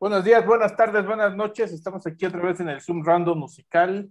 [0.00, 1.72] Buenos días, buenas tardes, buenas noches.
[1.72, 4.08] Estamos aquí otra vez en el Zoom Random Musical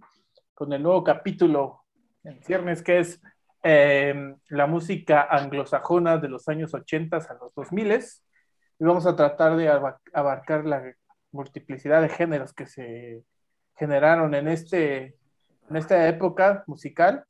[0.54, 1.82] con el nuevo capítulo
[2.22, 3.20] en viernes que es
[3.64, 7.92] eh, la música anglosajona de los años 80 a los 2000
[8.78, 10.94] y vamos a tratar de abarcar la
[11.32, 13.24] multiplicidad de géneros que se
[13.74, 15.16] generaron en, este,
[15.68, 17.24] en esta época musical.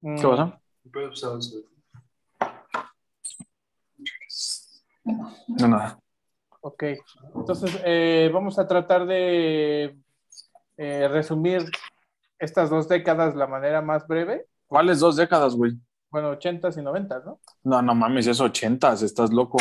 [0.00, 0.58] ¿Qué pasa?
[5.04, 6.00] No, nada.
[6.60, 6.84] Ok,
[7.36, 9.96] entonces eh, vamos a tratar de
[10.76, 11.64] eh, resumir
[12.38, 14.46] estas dos décadas de la manera más breve.
[14.66, 15.72] ¿Cuáles dos décadas, güey?
[16.10, 17.40] Bueno, ochentas y noventas, ¿no?
[17.62, 19.58] No, no mames, es ochentas, estás loco.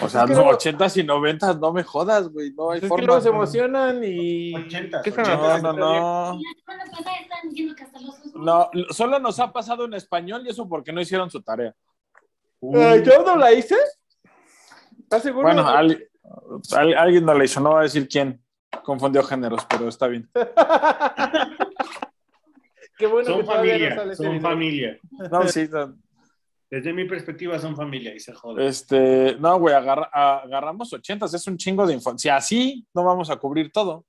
[0.00, 2.52] O sea, no, ochentas y noventas, no me jodas, güey.
[2.52, 3.16] No hay es forma.
[3.16, 4.54] que se emocionan y.
[4.54, 5.62] Ochentas, ¿Qué ochentas.
[5.62, 6.40] No, no, no.
[8.34, 11.74] No, solo nos ha pasado en español y eso porque no hicieron su tarea.
[12.60, 13.76] ¿Yo no la hice?
[15.08, 15.46] ¿Estás seguro?
[15.46, 16.06] Bueno, al-
[16.76, 18.42] al- alguien no le hizo, no va a decir quién.
[18.84, 20.28] Confundió géneros, pero está bien.
[22.98, 24.98] Qué bueno que Son todavía no familia, sale ese son familia.
[25.30, 25.96] No, sí, no.
[26.70, 28.66] Desde mi perspectiva son familia y se jode.
[28.66, 32.36] Este, no, güey, agarra- agarramos ochentas, es un chingo de infancia.
[32.36, 34.04] Así no vamos a cubrir todo.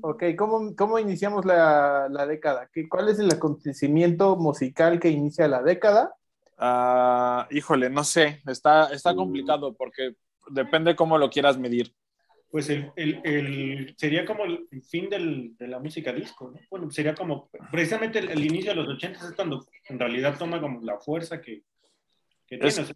[0.00, 2.68] Ok, ¿cómo, cómo iniciamos la, la década?
[2.72, 6.14] ¿Qué, ¿Cuál es el acontecimiento musical que inicia la década?
[6.66, 10.14] Ah, híjole, no sé, está, está complicado porque
[10.48, 11.94] depende cómo lo quieras medir.
[12.50, 16.60] Pues el, el- el- sería como el fin del- de la música disco, ¿no?
[16.70, 20.58] Bueno, sería como, precisamente el, el inicio de los 80 es cuando en realidad toma
[20.58, 21.64] como la fuerza que,
[22.46, 22.68] que tiene.
[22.68, 22.94] Es- O sea,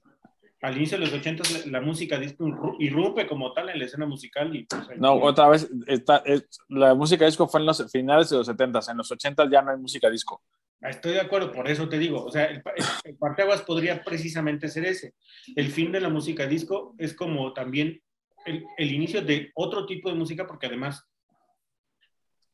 [0.62, 3.84] al inicio de los 80 la, la música disco irru- irrumpe como tal en la
[3.84, 7.66] escena musical y pues, ahí- No, otra vez, está, es- la música disco fue en
[7.66, 10.40] los finales de los 70, en los 80 ya no hay música disco.
[10.80, 14.68] Estoy de acuerdo, por eso te digo, o sea, el, el, el parteaguas podría precisamente
[14.68, 15.14] ser ese.
[15.56, 18.00] El fin de la música disco es como también
[18.46, 21.04] el, el inicio de otro tipo de música, porque además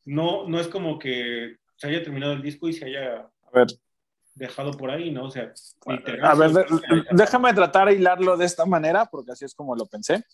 [0.07, 3.67] no, no es como que se haya terminado el disco y se haya A ver,
[4.35, 5.27] dejado por ahí, ¿no?
[5.27, 5.53] O sea,
[5.87, 6.67] literal, a ver,
[7.13, 10.25] déjame tratar de hilarlo de esta manera porque así es como lo pensé.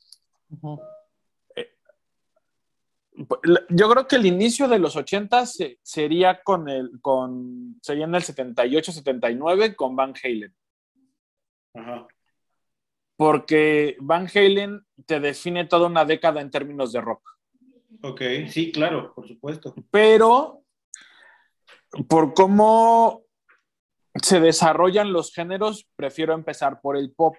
[3.68, 8.14] Yo creo que el inicio de los 80 se- sería con el con sería en
[8.14, 10.54] el 78 79 con Van Halen,
[11.74, 12.06] Ajá.
[13.16, 17.22] porque Van Halen te define toda una década en términos de rock.
[18.02, 19.74] Ok, sí, claro, por supuesto.
[19.90, 20.62] pero
[22.08, 23.22] por cómo
[24.22, 27.36] se desarrollan los géneros, prefiero empezar por el pop,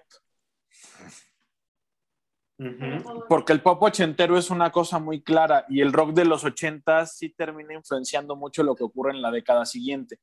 [3.28, 7.16] Porque el pop ochentero es una cosa muy clara y el rock de los ochentas
[7.16, 10.20] sí termina influenciando mucho lo que ocurre en la década siguiente.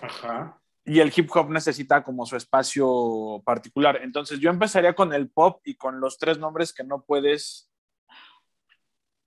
[0.00, 0.60] Ajá.
[0.84, 4.00] Y el hip hop necesita como su espacio particular.
[4.02, 7.70] Entonces yo empezaría con el pop y con los tres nombres que no puedes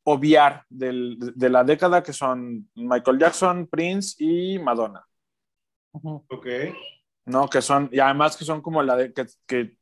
[0.04, 5.04] obviar del- de la década, que son Michael Jackson, Prince y Madonna.
[5.94, 6.48] Ok.
[7.26, 7.50] ¿no?
[7.50, 9.78] Que son, y además que son como la de, que, que,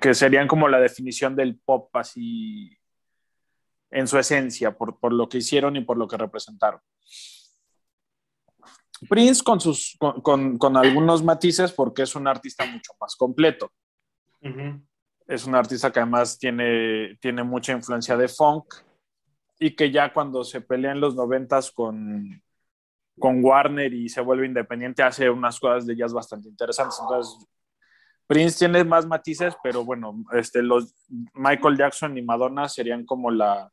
[0.00, 2.76] que serían como la definición del pop así
[3.90, 6.80] en su esencia, por, por lo que hicieron y por lo que representaron.
[9.08, 13.72] Prince con, sus, con, con, con algunos matices porque es un artista mucho más completo.
[14.42, 14.82] Ujú.
[15.26, 18.74] Es un artista que además tiene, tiene mucha influencia de funk
[19.58, 22.42] y que ya cuando se pelea en los noventas con,
[23.18, 26.98] con Warner y se vuelve independiente hace unas cosas de jazz bastante interesantes.
[27.00, 27.46] Entonces,
[28.26, 30.94] Prince tiene más matices, pero bueno, este, los
[31.34, 33.70] Michael Jackson y Madonna serían como la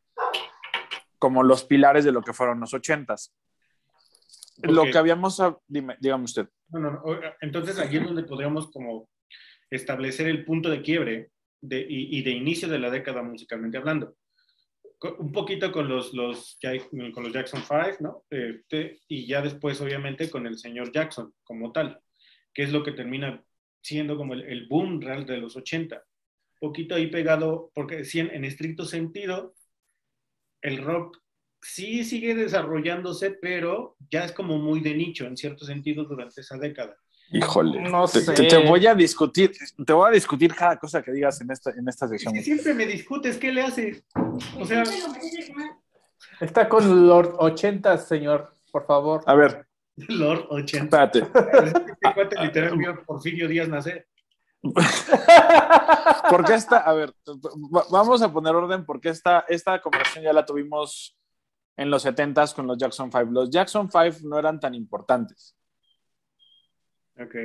[1.18, 3.34] como los pilares de lo que fueron los ochentas.
[4.62, 4.92] Lo Ok.
[4.92, 6.50] que habíamos, hab- dime, dígame usted.
[6.70, 7.02] No, no, no.
[7.04, 9.10] O- Entonces aquí es donde podríamos como
[9.72, 11.32] establecer el punto de quiebre
[11.62, 14.16] de, y, y de inicio de la década musicalmente hablando.
[15.20, 16.58] Un poquito con los, los,
[17.14, 18.24] con los Jackson 5, ¿no?
[18.30, 22.00] Este, y ya después, obviamente, con el señor Jackson como tal,
[22.54, 23.44] que es lo que termina
[23.84, 26.04] siendo como el, el boom real de los 80.
[26.60, 29.54] Poquito ahí pegado, porque sí, en, en estricto sentido,
[30.62, 31.18] el rock
[31.62, 36.58] sí sigue desarrollándose, pero ya es como muy de nicho en cierto sentido durante esa
[36.58, 36.96] década.
[37.32, 38.34] Híjole, No te, sé.
[38.34, 39.52] te- te voy a discutir,
[39.86, 42.34] te voy a discutir cada cosa que digas en esta, en esta Es sección.
[42.34, 44.06] que siempre me discutes, ¿qué le haces?
[44.60, 44.84] O sea,
[46.40, 49.24] Está con Lord 80, señor, por favor.
[49.26, 49.66] A ver,
[50.10, 50.84] Lord 80.
[50.84, 51.20] espérate.
[51.20, 54.08] Este cuate literal vio Porfirio Díaz nacer.
[56.30, 60.46] Porque esta, a ver, va- vamos a poner orden porque esta, esta conversación ya la
[60.46, 61.18] tuvimos
[61.76, 63.26] en los 70s con los Jackson 5.
[63.32, 65.56] Los Jackson 5 no eran tan importantes.
[67.20, 67.36] Ok.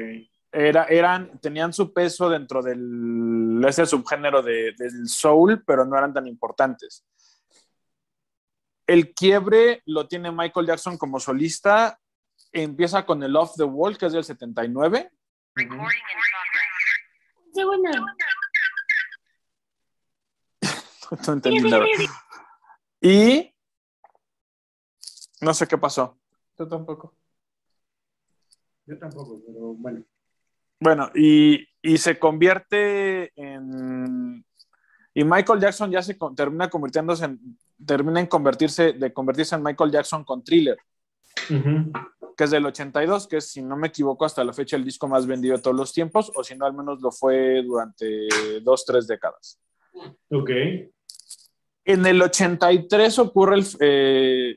[0.53, 6.15] era, eran, tenían su peso dentro del ese subgénero de, del soul, pero no eran
[6.15, 7.05] tan importantes.
[8.87, 11.99] El quiebre lo tiene Michael Jackson como solista.
[12.53, 15.11] Empieza con el Off the Wall, que es del 79.
[17.55, 17.91] Segundo.
[21.27, 21.85] no entendí nada.
[23.01, 23.55] Y
[25.41, 26.19] no sé qué pasó.
[26.59, 27.15] Yo tampoco.
[28.87, 30.05] Yo tampoco, pero bueno.
[30.81, 34.45] Bueno, y, y se convierte en.
[35.15, 37.59] Y Michael Jackson ya se con- termina convirtiéndose en.
[37.85, 40.77] Termina en convertirse, de convertirse en Michael Jackson con Thriller,
[42.37, 45.09] que es del 82, que es, si no me equivoco, hasta la fecha el disco
[45.09, 48.29] más vendido de todos los tiempos, o si no, al menos lo fue durante
[48.63, 49.61] dos, tres décadas.
[50.31, 50.51] Ok.
[51.85, 53.67] En el 83 ocurre el.
[53.81, 54.57] eh,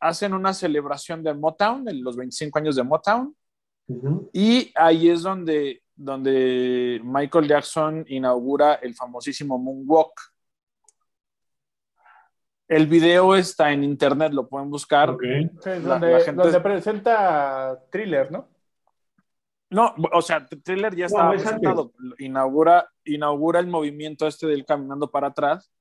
[0.00, 3.34] hacen una celebración de Motown, de los 25 años de Motown,
[4.32, 10.12] y ahí es donde, donde Michael Jackson inaugura el famosísimo Moonwalk.
[12.68, 15.10] El video está en internet, lo pueden buscar.
[15.10, 15.22] Ok.
[15.22, 18.48] Sí, es La- donde, la gente- donde presenta thriller, ¿no?
[19.70, 21.92] No, o sea, Thriller ya No, estaba es presentado.
[22.18, 25.72] Inaugura, inaugura el movimiento este del caminando para atrás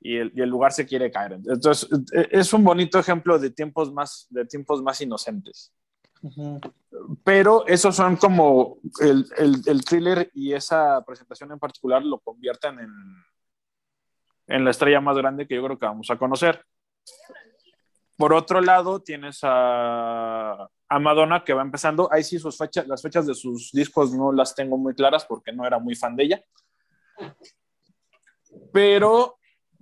[0.00, 1.32] y el, y el lugar se quiere caer.
[1.32, 5.72] Entonces, e- es un bonito ejemplo de tiempos más, de tiempos más inocentes.
[7.24, 12.78] Pero esos son como el, el, el thriller y esa presentación en particular lo convierten
[12.78, 12.90] en,
[14.46, 16.64] en la estrella más grande que yo creo que vamos a conocer.
[18.16, 22.08] Por otro lado, tienes a, a Madonna que va empezando.
[22.10, 25.66] Ahí sí, sus las fechas de sus discos no las tengo muy claras porque no
[25.66, 26.44] era muy fan de ella.
[28.72, 29.38] Pero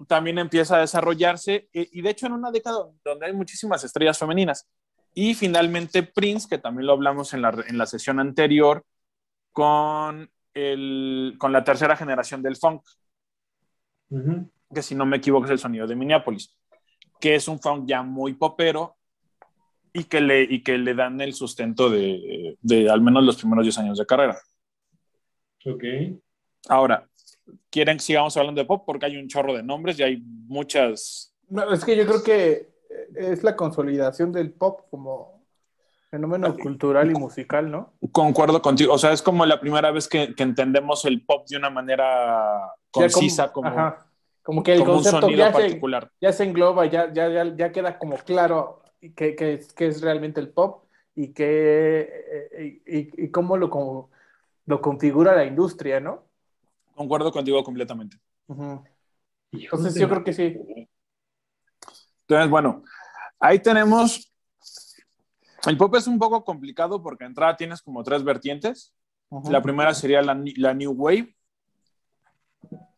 [0.09, 4.19] también empieza a desarrollarse y, y de hecho en una década donde hay muchísimas estrellas
[4.19, 4.69] femeninas.
[5.15, 8.85] Y finalmente Prince, que también lo hablamos en la, en la sesión anterior,
[9.53, 12.83] con, el, con la tercera generación del funk,
[14.11, 14.51] Ujú.
[14.73, 16.55] que si no me equivoco es el sonido de Minneapolis,
[17.21, 18.97] que es un funk ya muy popero
[19.93, 23.65] y que le, y que le dan el sustento de, de al menos los primeros
[23.65, 24.37] 10 años de carrera.
[25.65, 25.85] Ok.
[26.69, 27.09] Ahora,
[27.71, 28.83] ¿quieren que sigamos hablando de pop?
[28.85, 31.35] Porque hay un chorro de nombres y hay muchas...
[31.49, 32.75] No, es que yo creo que
[33.15, 35.34] es la consolidación del pop como
[36.15, 37.93] fenómeno cultural y musical, ¿no?
[38.13, 41.57] Concuerdo contigo, o sea, es como la primera vez que, que entendemos el pop de
[41.57, 44.07] una manera concisa, como, ajá,
[44.43, 46.11] como que el como un concepto sonido ya se, particular.
[46.21, 48.83] ya se engloba, ya, ya, ya, ya queda como claro
[49.17, 50.85] qué que es, qué es realmente el pop
[51.17, 54.11] y, qué, y, y- y cómo lo, como,
[54.67, 56.25] lo configura la industria, ¿no?
[56.95, 58.19] Concuerdo contigo completamente.
[59.51, 60.57] Entonces yo creo que sí.
[62.27, 62.83] Entonces, bueno,
[63.41, 64.31] ahí tenemos.
[65.67, 68.95] El pop es un poco complicado porque entrada tienes como tres vertientes.
[69.51, 71.35] La primera sería la, la New Wave,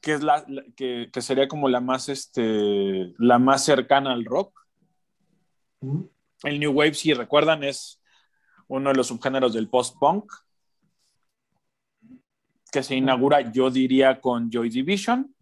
[0.00, 4.24] que, es la, la- que, que sería como la más, este, la más cercana al
[4.24, 4.66] rock.
[6.42, 8.00] El New Wave, si recuerdan, es
[8.68, 10.30] uno de los subgéneros del post-punk,
[12.72, 15.34] que se inaugura, yo diría, con Joy Division,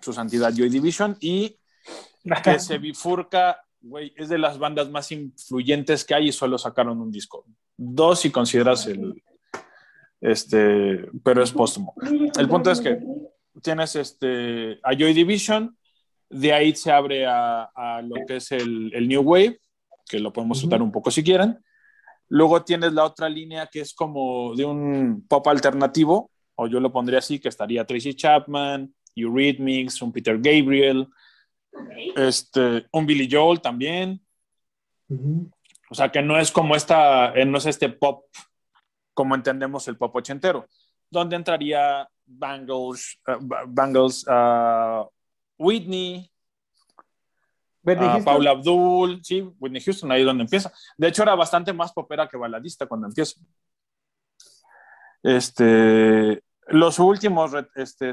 [0.00, 1.58] su santidad Joy Division, y
[2.44, 7.00] que se bifurca, güey, es de las bandas más influyentes que hay y solo sacaron
[7.00, 7.44] un disco.
[7.76, 9.22] Dos si consideras el,
[10.20, 11.94] este, pero es póstumo.
[12.38, 12.98] El punto es que
[13.62, 15.76] tienes este, a Joy Division,
[16.28, 19.60] de ahí se abre a, a lo que es el, el New Wave,
[20.08, 21.58] que lo podemos tratar un poco si quieren.
[22.28, 26.92] Luego tienes la otra línea que es como de un pop alternativo, o yo lo
[26.92, 31.08] pondría así, que estaría Tracy Chapman, Eurythmics, un Peter Gabriel,
[32.16, 34.20] este, un Billy Joel también.
[35.90, 38.24] O sea, que no es como esta, eh, no es este pop
[39.12, 40.66] como entendemos el pop ochentero,
[41.10, 45.06] donde entraría Bangles, eh, Ba- Bangles, ah,
[45.58, 46.30] Whitney,
[47.82, 48.20] Whitney ah.
[48.24, 50.72] Paula Abdul, sí, Whitney Houston, ahí es donde empieza.
[50.96, 53.40] De hecho, era bastante más popera que baladista cuando empieza.
[55.22, 58.12] Este, los últimos este,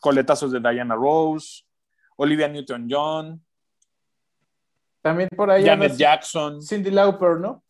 [0.00, 1.62] coletazos de Diana Rose,
[2.20, 3.40] Olivia Newton-John,
[5.02, 6.60] También por ahí Janet Jackson.
[6.60, 7.62] Cindy Lauper, ¿no?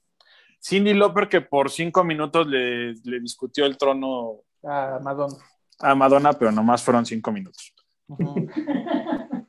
[0.60, 5.36] Cindy Lauper que por cinco minutos le, le discutió el trono A Madonna.
[5.80, 7.74] a Madonna, pero nomás fueron cinco minutos.
[8.08, 8.48] Ujú.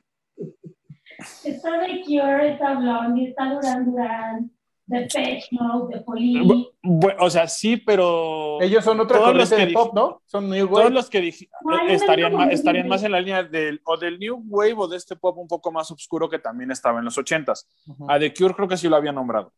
[1.44, 4.50] Está de Cure, está Blondie, está Duran Duran,
[4.90, 6.72] de Pet Mode, de Police.
[7.20, 10.20] O sea, sí, pero Ellos son otra Todos los que dije- pop, ¿no?
[10.26, 10.90] Son New todos Wave.
[10.94, 14.18] los que dije No, no estarían, más, estarían más en la línea del o del
[14.18, 17.16] New Wave o de este pop un poco más oscuro que también estaba en los
[17.18, 17.68] ochentas.
[17.86, 18.10] Ujú.
[18.10, 19.52] A The Cure creo que sí lo había nombrado.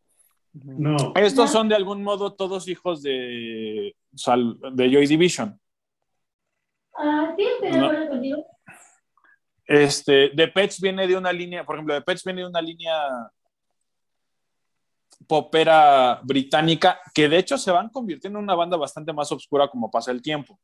[0.52, 0.96] No.
[1.16, 1.52] Estos No.
[1.60, 5.58] son de algún modo todos hijos de, Sal- de Joy Division.
[6.98, 7.86] Ah, sí, estoy de No.
[7.86, 8.46] acuerdo contigo.
[9.64, 12.92] Este, The Pets viene de una línea, por ejemplo, The Pets viene de una línea
[15.26, 19.90] popera británica que de hecho se van convirtiendo en una banda bastante más oscura como
[19.90, 20.58] pasa el tiempo.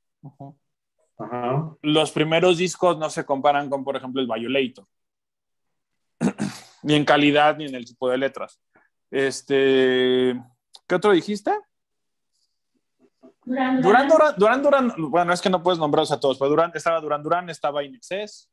[1.82, 4.86] Los primeros discos no se comparan con, por ejemplo, el Violator.
[6.82, 8.60] ni en calidad ni en el tipo de letras.
[9.10, 10.40] Este,
[10.86, 11.52] ¿qué otro dijiste?
[13.44, 16.70] Durán, Durán, Durán, Durán, Durán, bueno, es que no puedes nombrarlos a todos, pero Durán,
[16.74, 18.50] estaba Durán, Durán, estaba Inexcess,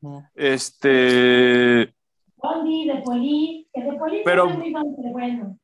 [0.00, 0.22] Ujú.
[0.34, 1.94] este,
[2.42, 5.58] Bondi, de Police, que de Police Pero- no muy pero bueno.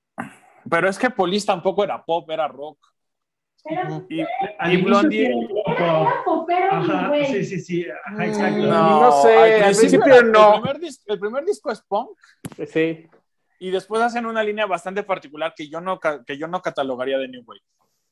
[0.71, 2.79] pero es que Police tampoco era pop, era rock.
[3.65, 4.07] Pero.
[4.09, 4.21] Y,
[4.73, 7.27] y Blondie, sí, era popero, Ajá, güey.
[7.27, 7.87] sí, sí, sí.
[8.07, 8.59] Ajá, Mm, exacto.
[8.67, 9.01] no.
[9.01, 10.55] No sé, al principio era- no.
[10.55, 12.11] El primer, dis- el primer disco es punk
[12.67, 13.07] Sí.
[13.59, 17.29] y después hacen una línea bastante particular que yo no, que yo no catalogaría de
[17.29, 17.61] New Wave.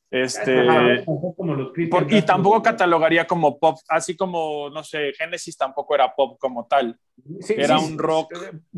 [0.09, 5.11] Este, Ajá, como los Christian por- y tampoco catalogaría como pop, así como, no sé,
[5.17, 6.97] Genesis tampoco era pop como tal.
[7.41, 8.31] Sí, Era sí, un rock.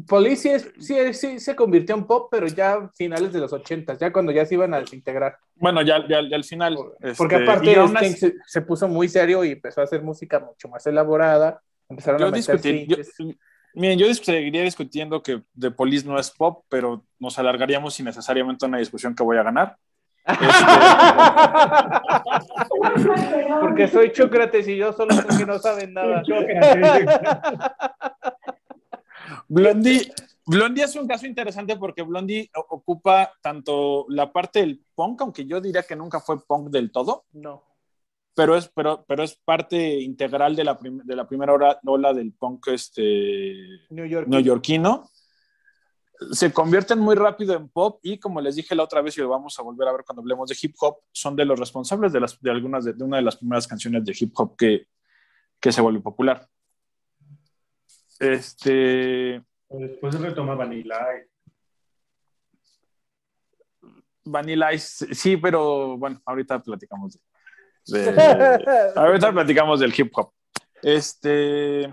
[0.07, 4.31] Police sí, sí, se convirtió en pop, pero ya finales de los ochentas, ya cuando
[4.31, 5.37] ya se iban a desintegrar.
[5.55, 6.75] Bueno, ya, ya- ya al final.
[7.15, 10.67] Porque este, aparte así- se, se puso muy serio y empezó a hacer música mucho
[10.67, 11.61] más elaborada.
[11.89, 13.33] Empezaron a yo, meter discutir- yo-
[13.75, 18.79] miren, yo seguiría discutiendo que The Police no es pop, pero nos alargaríamos innecesariamente una
[18.79, 19.77] discusión que voy a ganar.
[23.61, 26.23] Porque soy Chócrates y yo solo sé que no saben nada.
[29.47, 30.11] Blondie,
[30.45, 35.59] Blondie es un caso interesante porque Blondie ocupa tanto la parte del punk, aunque yo
[35.61, 37.63] diría que nunca fue punk del todo, No.
[38.35, 41.53] pero es, pero, pero es parte integral de la, prim- de la primera
[41.85, 43.55] ola del punk este,
[43.89, 44.27] New York.
[44.27, 45.09] neoyorquino.
[46.31, 49.29] Se convierten muy rápido en pop y como les dije la otra vez y lo
[49.29, 52.19] vamos a volver a ver cuando hablemos de hip hop, son de los responsables de,
[52.19, 54.87] las, de algunas de, de una de las primeras canciones de hip hop que,
[55.61, 56.45] que se volvió popular.
[58.19, 61.29] Este, Después retoma Vanilla Ice.
[64.25, 67.17] Vanilla Ice, sí, pero bueno, ahorita platicamos
[67.85, 70.31] de, de- ahorita platicamos del hip hop.
[70.81, 71.91] Este,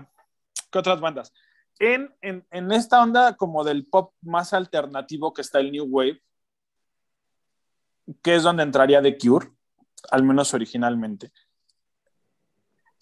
[0.71, 1.33] ¿qué otras bandas?
[1.79, 6.21] En, en, en esta onda como del pop más alternativo que está el New Wave,
[8.21, 9.49] que es donde entraría The Cure,
[10.11, 11.31] al menos originalmente.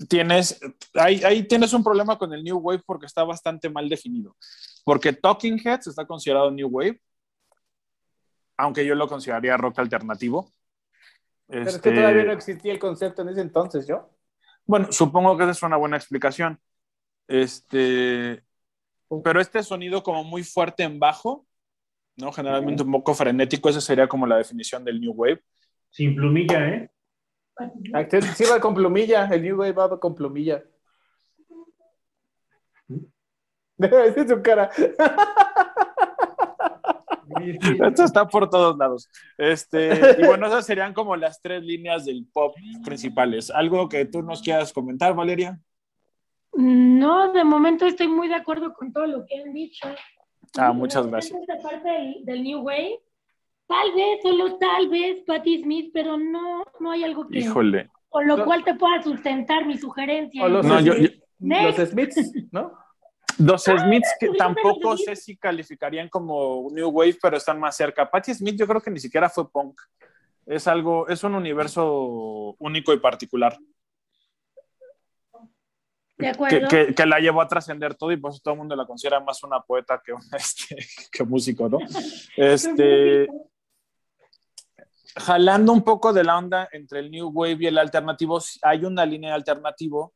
[0.09, 0.59] Tienes,
[0.95, 4.35] ahí, ahí tienes un problema con el New Wave porque está bastante mal definido.
[4.83, 7.01] Porque Talking Heads está considerado New Wave,
[8.57, 10.51] aunque yo lo consideraría rock alternativo.
[11.47, 14.09] Pero es Este, que todavía no existía el concepto en ese entonces, ¿yo?
[14.65, 16.59] Bueno, supongo que esa es una buena explicación.
[17.27, 18.43] Este,
[19.23, 21.45] pero este sonido como muy fuerte en bajo,
[22.17, 22.31] ¿no?
[22.31, 25.41] Generalmente un poco frenético, esa sería como la definición del New Wave.
[25.89, 26.89] Sin plumilla, ¿eh?
[27.93, 30.63] Ah, Sí va con plumilla, el New Wave va con plumilla.
[33.77, 34.69] Esa es su cara.
[37.87, 39.09] Esto está por todos lados.
[39.37, 43.49] Este, y bueno, esas serían como las tres líneas del pop principales.
[43.49, 45.59] ¿Algo que tú nos quieras comentar, Valeria?
[46.55, 49.87] No, de momento estoy muy de acuerdo con todo lo que han dicho.
[50.57, 51.39] Ah, muchas gracias.
[51.39, 52.99] Esta parte del, del New Wave,
[53.67, 57.89] tal vez, solo tal vez, Patti Smith, pero no, no hay algo que, Híjole.
[58.09, 58.45] con lo No.
[58.45, 60.43] cual te pueda sustentar mi sugerencia.
[60.45, 62.71] O los, No, yo- yo- Smiths, los Smiths, ¿no?
[63.37, 68.09] Los Smiths que tampoco sé si calificarían como New Wave, pero están más cerca.
[68.09, 69.81] Patti Smith yo creo que ni siquiera fue punk.
[70.45, 73.57] Es algo, es un universo único y particular
[76.17, 76.67] ¿De que, acuerdo?
[76.69, 79.19] que- que la llevó a trascender todo y por eso todo el mundo la considera
[79.19, 80.77] más una poeta que, un, este,
[81.11, 81.79] que músico, ¿no?
[82.37, 83.27] Este,
[85.17, 89.05] jalando un poco de la onda entre el New Wave y el alternativo, hay una
[89.05, 90.13] línea de alternativo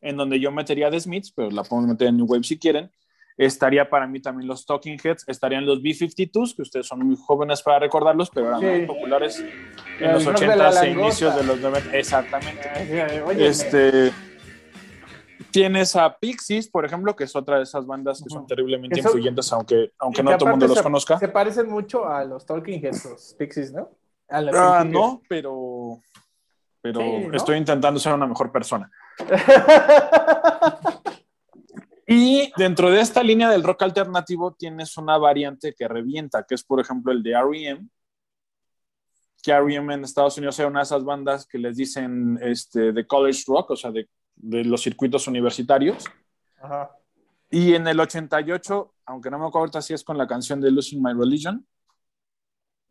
[0.00, 2.90] en donde yo metería The Smiths, pero la podemos meter en New Wave si quieren.
[3.38, 7.62] Estaría para mí también los Talking Heads, estarían los B-52s, que ustedes son muy jóvenes
[7.62, 8.66] para recordarlos, pero eran Sí.
[8.66, 11.96] muy populares en El los rock de la 80s e inicios de los 90.
[11.96, 12.68] Exactamente.
[12.68, 13.46] Ay, óyeme.
[13.46, 14.12] Este,
[15.52, 18.46] tienes a Pixies, por ejemplo, que es otra de esas bandas que son Ujú.
[18.48, 21.18] terriblemente son- influyentes, aunque, aunque no todo el mundo los se- conozca.
[21.18, 23.90] Se parecen mucho a los Talking Heads, Pixies, ¿no?
[24.28, 26.00] A Ah, no, pero,
[26.80, 27.36] pero Sí, ¿no?
[27.36, 28.90] estoy intentando ser una mejor persona.
[32.04, 36.64] Y dentro de esta línea del rock alternativo tienes una variante que revienta, que es
[36.64, 37.88] por ejemplo el de R.E.M.,
[39.42, 39.94] que R.E.M.
[39.94, 43.70] en Estados Unidos era una de esas bandas que les dicen este, de college rock,
[43.70, 46.04] o sea, de, de los circuitos universitarios.
[46.60, 46.90] Ajá.
[47.50, 51.02] Y en el 88, aunque no me acuerdo si es con la canción de Losing
[51.02, 51.66] My Religion,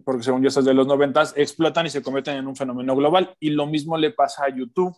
[0.04, 3.36] porque según yo estas de los noventas, explotan y se convierten en un fenómeno global.
[3.40, 4.96] Y lo mismo le pasa a YouTube.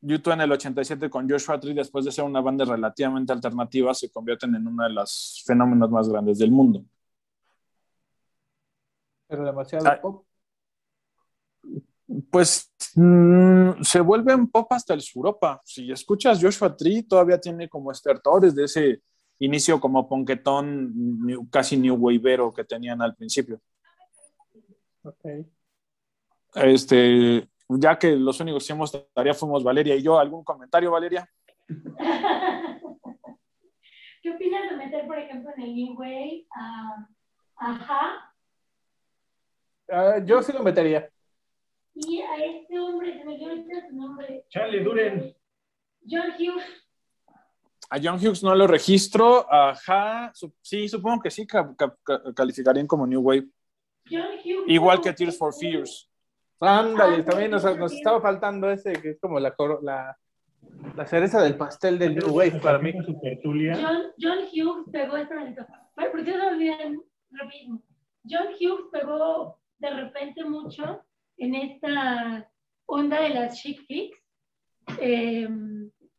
[0.00, 4.10] YouTube en el 87 con Joshua Tree, después de ser una banda relativamente alternativa, se
[4.10, 6.84] convierten en uno de los fenómenos más grandes del mundo.
[9.26, 10.00] Pero demasiado Ah.
[10.00, 10.24] pop.
[12.30, 15.60] Pues mm, se vuelven pop hasta el Suropa.
[15.64, 19.02] Si escuchas Joshua Tree, todavía tiene como estertores de ese
[19.38, 20.92] inicio como ponquetón,
[21.26, 23.60] new- casi new waveero que tenían al principio.
[25.02, 25.24] Ok.
[26.54, 31.28] Este, ya que los únicos que hicimos tarea fuimos Valeria y yo, ¿algún comentario, Valeria?
[34.22, 37.08] ¿Qué opinas de meter, por ejemplo, en el New Wave a
[37.56, 38.30] Ajá
[39.90, 41.10] Ah, yo sí lo metería.
[41.94, 45.36] Y a este hombre, se me dio ahorita su nombre, Chale, duren.
[46.08, 46.64] John Hughes?
[47.90, 49.46] A John Hughes no lo registro.
[49.52, 53.46] Ajá, sí, supongo que sí ca- ca- ca- calificarían como New Wave.
[54.10, 54.64] John Hughes.
[54.68, 56.10] Igual que Tears for Fears.
[56.60, 60.18] Ándale, Ah, también nos, estaba faltando ese que es como la, la,
[60.96, 62.92] la cereza del pastel del New Wave para mí.
[62.94, 65.66] John, John Hughes pegó este momento.
[65.94, 66.38] Pero ¿por qué se
[67.30, 67.82] rapidísimo?
[68.28, 71.04] John Hughes pegó de repente mucho
[71.38, 72.50] en esta
[72.86, 74.18] onda de las chick flicks.
[75.00, 75.48] eh,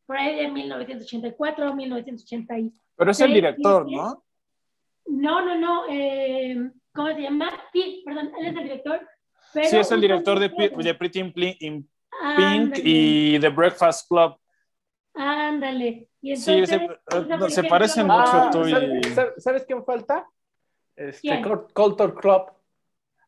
[0.08, 2.60] por ahí de 1984, 1980.
[2.60, 3.90] y- Pero es el director.
[3.92, 4.24] ¿no?
[5.08, 5.84] No, no, no.
[5.90, 7.50] eh, ¿Cómo se llama?
[7.74, 9.08] Sí, perdón, él es el director.
[9.54, 11.88] pero Sí, es el director de, Pretty in Pink
[12.22, 14.38] Ándale, y The Breakfast Club.
[15.14, 16.10] Ándale.
[16.36, 16.62] Sí,
[17.28, 20.28] no, por se parecen mucho Ah, tú y- ¿sabes, sabes- quién falta?
[20.96, 21.44] Este, ¿Quién?
[21.44, 22.52] Cul- Culture Club.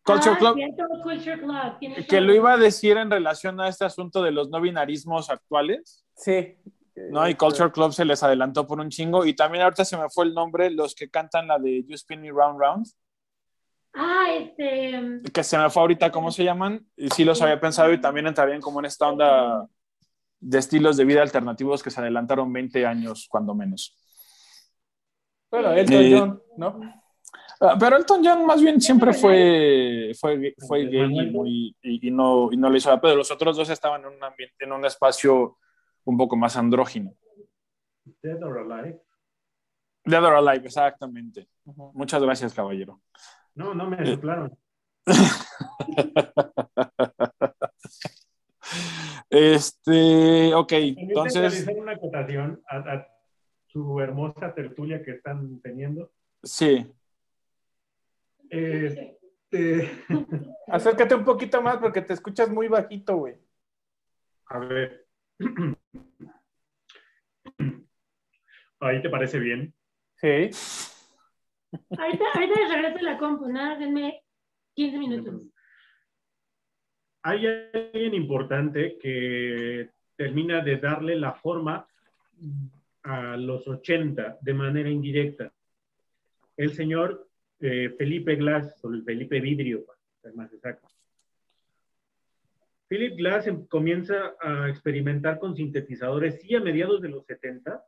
[0.07, 0.55] Culture ah, Club.
[1.03, 1.79] Culture Club.
[1.79, 2.27] Que razón.
[2.27, 6.55] lo iba a decir en relación a este asunto de los no binarismos actuales, Sí.
[7.11, 7.27] ¿no?
[7.29, 9.25] Y Culture Club se les adelantó por un chingo.
[9.25, 12.21] Y también ahorita se me fue el nombre, los que cantan la de You Spin
[12.21, 12.87] Me Round Round,
[13.93, 15.21] Ah, este.
[15.33, 16.87] que se me fue ahorita, ¿cómo se llaman?
[16.95, 19.67] Y sí los había pensado y también entrarían como en esta onda
[20.39, 23.95] de estilos de vida alternativos que se adelantaron 20 años, cuando menos.
[25.49, 26.79] Bueno, Elton Eh, John, ¿no?
[27.59, 32.11] Ah, Pero Elton John más bien siempre fue, fue, fue gay y, muy, y, y
[32.11, 33.15] no, y no lo hizo a pedo.
[33.15, 35.57] Los otros dos estaban en un ambiente, en un espacio
[36.05, 37.13] un poco más andrógino.
[38.21, 39.01] Dead or Alive.
[40.05, 41.47] Dead or Alive, exactamente.
[41.65, 43.01] Muchas gracias, caballero.
[43.55, 44.55] No, no me soplaron.
[49.29, 53.07] Este, ok, entonces, realizar una acotación a, a
[53.67, 56.11] su hermosa tertulia que están teniendo.
[56.43, 56.85] sí.
[58.49, 59.17] Este,
[60.67, 63.35] Acércate un poquito más porque te escuchas muy bajito, güey.
[64.47, 65.05] a ver.
[68.79, 69.73] ¿Ahí te parece bien?
[70.15, 70.49] Sí.
[71.97, 74.23] Ahorita, ahorita les regreso la compu, nada, denme
[74.75, 75.41] 15 minutos.
[77.23, 81.87] Hay alguien importante que termina de darle la forma
[83.03, 85.51] a los 80 de manera indirecta.
[86.55, 87.26] El señor
[87.59, 90.87] eh, Felipe Glass, o el Felipe Vidrio, para ser más exacto.
[92.87, 97.83] Philip Glass em- comienza a experimentar con sintetizadores, sí, a mediados de los 70,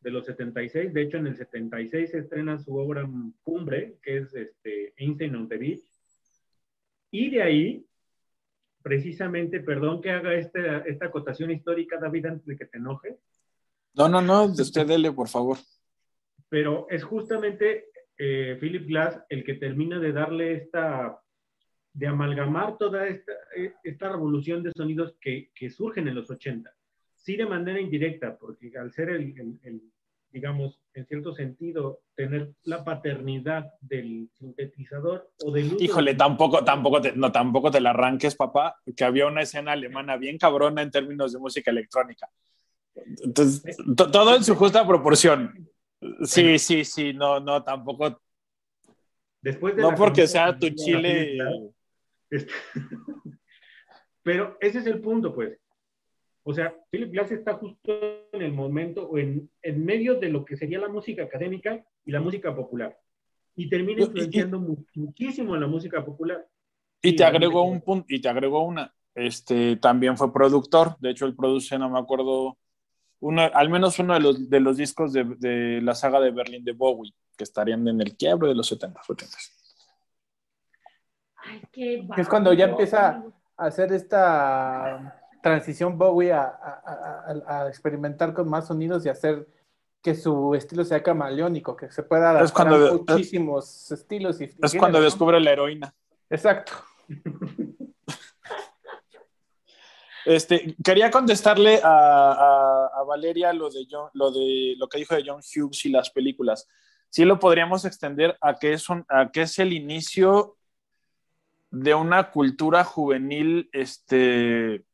[0.00, 0.94] de los 76.
[0.94, 3.06] De hecho, en el 76 se estrena su obra
[3.42, 5.82] cumbre, que es este, Einstein on the Beach.
[7.10, 7.86] Y de ahí,
[8.82, 13.16] precisamente, perdón que haga esta, esta acotación histórica, David, antes de que te enojes,
[13.94, 15.58] No, no, no, usted dele, por favor.
[16.48, 17.86] pero es justamente
[18.22, 21.18] eh, Philip Glass el que termina de darle esta,
[21.94, 26.70] de amalgamar toda esta, eh, esta revolución de sonidos que, que surgen en los 80.
[27.14, 29.82] Sí de manera indirecta, porque al ser el, el- el,
[30.32, 37.00] digamos, en cierto sentido, tener la paternidad del sintetizador o del uso Híjole, tampoco, tampoco
[37.00, 40.90] te, no, tampoco te la arranques, papá, que había una escena alemana bien cabrona en
[40.90, 42.28] términos de música electrónica.
[43.24, 45.68] Entonces, to- todo en su justa proporción.
[46.24, 48.20] Sí, sí, sí, no, no, tampoco,
[49.42, 51.38] Después de no porque sea tu chile.
[52.30, 52.52] Este-
[54.22, 55.58] Pero ese es el punto, pues.
[56.42, 60.44] O sea, Philip Glass está justo en el momento o en, en medio de lo
[60.44, 62.98] que sería la música académica y la música popular.
[63.56, 66.46] Y termina Y- y- influenciando mu- muchísimo en la música popular.
[67.02, 68.92] Y te agregó un punto, y te agregó una.
[69.14, 70.96] Este también fue productor.
[70.98, 72.58] De hecho, él produce, no me acuerdo,
[73.20, 76.64] uno, al menos uno de los, de los discos de, de la saga de Berlín
[76.64, 79.36] de Bowie, que estarían en el quiebre de los 70, 80.
[81.36, 83.22] Ay, qué Que es cuando ya empieza
[83.56, 86.82] a hacer esta transición Bowie a, a-
[87.46, 89.46] a- a- experimentar con más sonidos y hacer
[90.02, 94.40] que su estilo sea camaleónico, que se pueda adaptar Es cuando- a muchísimos estilos.
[94.40, 95.04] Y, y Es cuando ¿no?
[95.04, 95.94] descubre la heroína.
[96.28, 96.72] Exacto.
[100.24, 105.40] Este, quería contestarle a, Valeria lo de, John- lo de lo que dijo de John
[105.40, 106.68] Hughes y las películas.
[107.08, 110.56] Sí lo podríamos extender a que es, a que es el inicio
[111.70, 114.84] de una cultura juvenil este,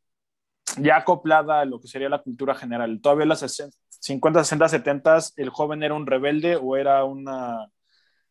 [0.78, 3.00] ya acoplada a lo que sería la cultura general.
[3.02, 7.70] Todavía en las 60 50, 60, 70 el joven era un rebelde o era una,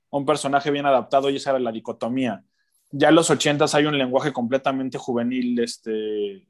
[0.10, 2.44] un personaje bien adaptado y esa era la dicotomía.
[2.92, 6.48] Ya en los 80 hay un lenguaje completamente juvenil este,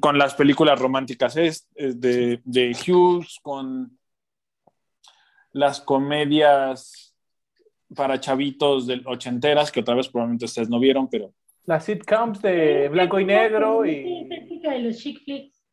[0.00, 3.98] con las películas románticas es, es de, de Hughes, con
[5.52, 7.14] las comedias
[7.94, 11.32] para chavitos del ochenteras, que otra vez probablemente ustedes no vieron, pero
[11.64, 14.28] Las sitcoms de blanco y negro Es y...
[14.30, 15.64] esa época de los chick flicks.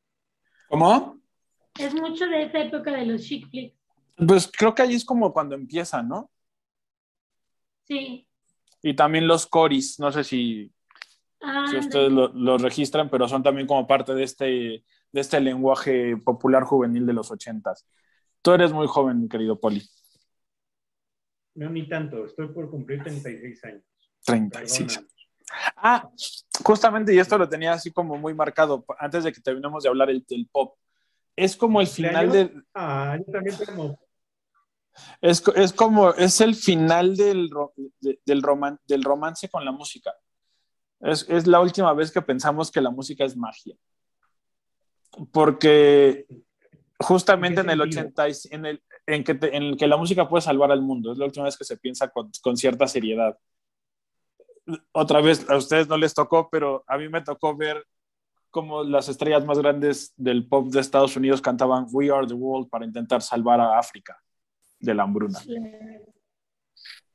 [0.69, 1.19] ¿cómo?
[1.77, 3.77] Es mucho de esa época de los chick flicks.
[4.15, 6.29] Pues creo que ahí es como cuando empieza, ¿no?
[7.83, 8.27] Sí.
[8.81, 10.71] Y también los coris, no sé si,
[11.43, 15.39] Ah, si ustedes lo, lo registran, pero son también como parte de este, de este
[15.41, 17.85] lenguaje popular juvenil de los ochentas.
[18.41, 19.81] Tú eres muy joven, querido Poli.
[21.55, 22.25] No, ni tanto.
[22.25, 23.83] Estoy por cumplir 36 años.
[24.25, 24.87] 36.
[24.97, 25.07] Perdona.
[25.75, 26.09] Ah,
[26.63, 30.09] justamente, y esto lo tenía así como muy marcado antes de que terminemos de hablar
[30.09, 30.75] el, del pop.
[31.35, 32.53] Es como el final de.
[32.73, 33.99] Ah, yo también tengo.
[35.21, 36.11] Es, es como.
[36.13, 37.49] Es el final del,
[38.25, 40.13] del, roman- del romance con la música.
[41.03, 43.75] Es, es la última vez que pensamos que la música es magia.
[45.31, 46.25] Porque
[46.99, 48.01] justamente en ¿En qué el sentido?
[48.25, 50.81] 80, y- en el, en, que te- en el que la música puede salvar al
[50.81, 51.11] mundo.
[51.11, 53.37] Es la última vez que se piensa con, con cierta seriedad.
[54.93, 57.85] Otra vez, a ustedes no les tocó, pero a mí me tocó ver
[58.49, 62.69] cómo las estrellas más grandes del pop de Estados Unidos cantaban We Are the World
[62.69, 64.17] para intentar salvar a África
[64.79, 65.39] de la hambruna.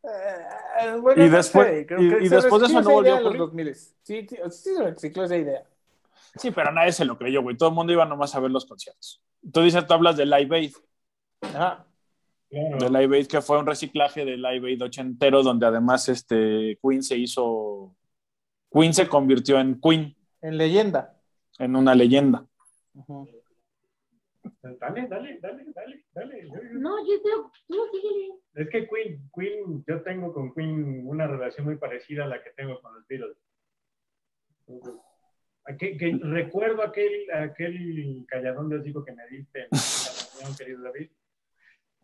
[0.04, 2.90] Eh, bueno, Y no después- sé, creo y- que y se después de eso no
[2.90, 3.38] volvió a los ocurrir.
[3.40, 3.74] 2000.
[3.74, 3.92] Sí,
[4.28, 5.64] sí, sí se recicló esa idea.
[6.37, 7.56] Sí, pero nadie se lo creyó, güey.
[7.56, 9.22] Todo el mundo iba nomás a ver los conciertos.
[9.52, 10.72] Tú dices, tú hablas de Live Aid,
[11.40, 11.84] Ajá.
[12.50, 12.78] Claro.
[12.78, 17.02] de Live Aid, que fue un reciclaje de Live Aid ochentero, donde además este, Queen
[17.02, 17.94] se hizo.
[18.72, 21.14] Queen se convirtió en Queen, En leyenda.
[21.58, 22.44] en una leyenda.
[22.94, 23.28] Ujú.
[24.60, 26.48] Dale, dale, dale, dale, dale.
[26.72, 27.32] No, yo estoy.
[27.68, 28.28] No, síguele.
[28.54, 32.50] Es que Queen, Queen, yo tengo con Queen una relación muy parecida a la que
[32.50, 33.36] tengo con los Beatles.
[34.66, 35.00] Entonces,
[35.78, 39.78] que recuerdo aquel, aquel calladón de hocico que me diste en la
[40.32, 41.10] reunión, querido David.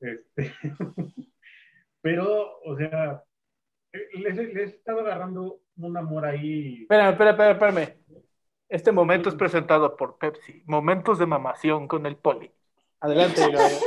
[0.01, 0.53] Este,
[2.03, 3.25] pero, o sea,
[3.93, 6.83] les, les he estado agarrando un amor ahí.
[6.83, 8.24] Espérame, espérame, espérame, espérame.
[8.75, 10.65] Este momento es presentado por Pepsi.
[10.67, 12.51] Momentos de mamación con el poli.
[12.99, 13.81] Adelante, Gabriel.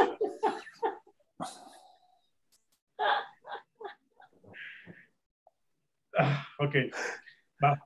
[6.17, 6.75] Ah, ok,
[7.61, 7.83] va.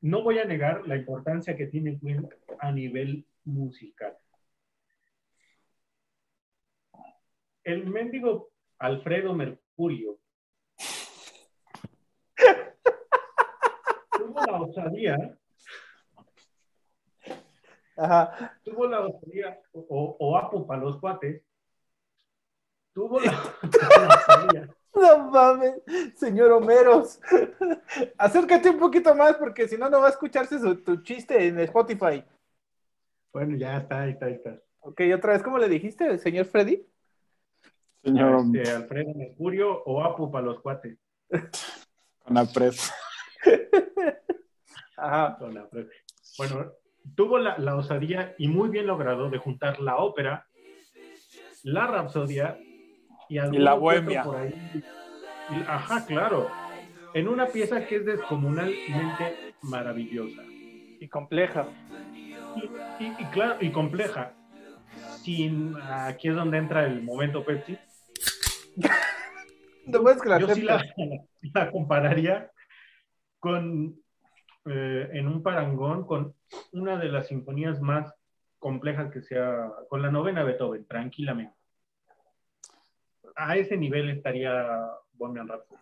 [0.00, 2.26] No voy a negar la importancia que tiene Queen
[2.60, 4.16] a nivel musical.
[7.62, 8.48] El mendigo
[8.78, 10.18] Alfredo Mercurio
[14.32, 15.38] tuvo la osadía,
[17.96, 18.58] Ajá.
[18.64, 21.42] tuvo la osadía, o, o Apu para los cuates,
[22.94, 25.74] tuvo la, la osadía No mames,
[26.16, 27.20] señor Homeros.
[28.18, 31.58] Acércate un poquito más porque si no, no va a escucharse su- tu chiste en
[31.60, 32.24] Spotify.
[33.32, 34.58] Bueno, ya está, ahí está, ahí está.
[34.80, 36.86] Ok, otra vez, ¿cómo le dijiste, señor Freddy?
[38.02, 40.98] Señor Este, Alfredo Mercurio o Apu para los cuates.
[41.28, 42.44] Con la
[46.38, 46.72] Bueno,
[47.16, 50.46] tuvo la, la osadía y muy bien logrado de juntar la ópera,
[51.62, 52.58] la rapsodia
[53.28, 54.22] y, algún la bohemia.
[54.22, 54.54] por ahí.
[55.50, 56.48] Y- Ajá, claro.
[57.14, 60.42] En una pieza que es descomunalmente maravillosa.
[60.44, 61.66] Y compleja.
[62.56, 62.60] Y,
[63.04, 64.32] y- y claro, y compleja.
[65.22, 67.76] Sin, aquí es donde entra el momento Pepsi.
[69.86, 70.84] No puedes que la Yo sí la,
[71.54, 72.50] la compararía
[73.40, 74.00] con,
[74.66, 76.34] eh, en un parangón, con
[76.72, 78.14] una de las sinfonías más
[78.58, 81.56] complejas que sea, con la novena Beethoven, tranquilamente.
[83.34, 84.52] A ese nivel estaría
[85.14, 85.80] Bohemian Rhapsody.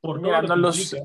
[0.00, 0.96] Por Mira, no lo los-.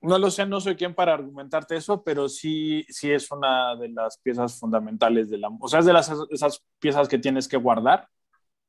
[0.00, 3.88] No lo sé, no soy quien para argumentarte eso, pero sí, sí es una de
[3.88, 5.48] las piezas fundamentales de la...
[5.60, 8.08] O sea, es de las, esas piezas que tienes que guardar.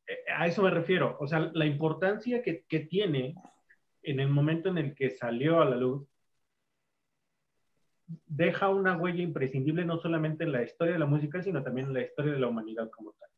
[0.08, 1.17] Eh, A eso me refiero.
[1.19, 3.36] O sea, la importancia que, que tiene
[4.04, 6.08] en el momento en el que salió a la luz
[8.26, 11.94] deja una huella imprescindible no solamente en la historia de la música, sino también en
[11.94, 13.30] la historia de la humanidad como tal.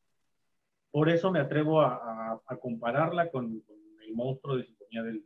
[0.91, 5.23] Por eso me atrevo a, a, compararla con, con, el monstruo de sinfonía del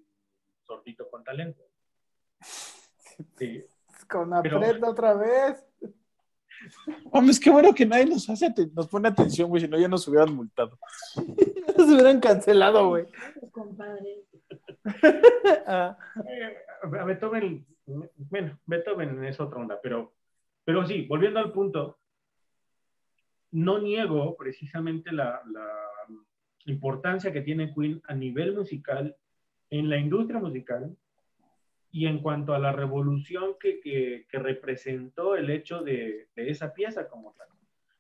[0.63, 1.63] sordito con talento.
[3.37, 3.63] Sí.
[4.09, 5.65] Con aprenda otra vez.
[7.11, 9.87] Hombre, es que bueno que nadie nos hace, nos pone atención, güey, si no ya
[9.87, 10.77] nos hubieran multado.
[11.77, 13.05] nos hubieran cancelado, güey.
[13.51, 14.25] Compadre.
[15.67, 15.97] ah.
[16.81, 20.13] a Beethoven, bueno, Beethoven es otra onda, pero,
[20.63, 21.99] pero sí, volviendo al punto,
[23.51, 25.41] no niego precisamente la,
[26.67, 29.15] importancia que tiene Queen a nivel musical,
[29.69, 30.95] en la industria musical,
[31.91, 36.73] y en cuanto a la revolución que, que, que representó el hecho de, de, esa
[36.73, 37.47] pieza como tal.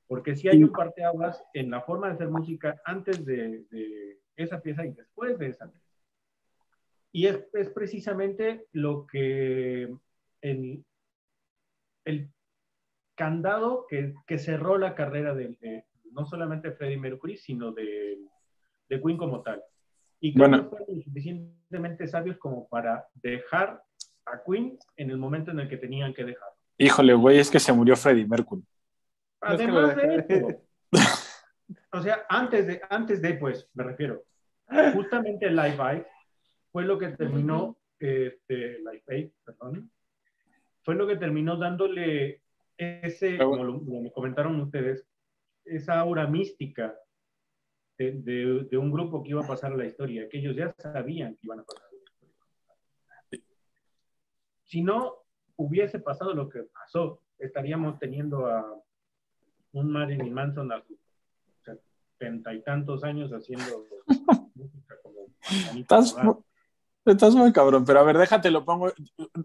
[0.07, 4.61] Porque si hay un parteaguas en la forma de hacer música antes de, de, esa
[4.61, 5.84] pieza y después de esa pieza.
[7.15, 9.83] Y es, es precisamente lo que
[10.41, 10.83] el,
[12.03, 12.29] el
[13.15, 18.17] candado que, que, cerró la carrera de, de, no solamente Freddie Mercury, sino de,
[18.89, 19.63] de Queen como tal.
[20.19, 20.63] Y creo bueno.
[20.63, 23.81] que fueron suficientemente sabios como para dejar
[24.25, 26.49] a Queen en el momento en el que tenían que dejar.
[26.77, 28.65] Híjole, güey, es que se murió Freddie Mercury.
[29.39, 30.47] Además de eso,
[31.93, 34.25] o sea, antes de, antes de, pues, me refiero,
[34.93, 36.03] justamente Live Aid
[36.75, 39.89] fue lo que terminó, este, Live Aid, perdón,
[40.83, 42.41] fue lo que terminó dándole
[42.75, 45.07] ese, como lo, lo comentaron ustedes,
[45.63, 46.93] esa aura mística
[47.97, 50.75] de, de, de, un grupo que iba a pasar a la historia, que ellos ya
[50.77, 53.47] sabían que iban a pasar a la historia.
[54.65, 55.23] Si no
[55.55, 58.83] hubiese pasado lo que pasó, estaríamos teniendo a
[59.71, 60.99] un Marilyn Manson a sus
[61.63, 63.85] setenta y tantos años haciendo
[64.55, 65.27] música como...
[65.73, 66.17] Estás,
[67.05, 68.91] estás muy cabrón, pero a ver, déjate, lo pongo.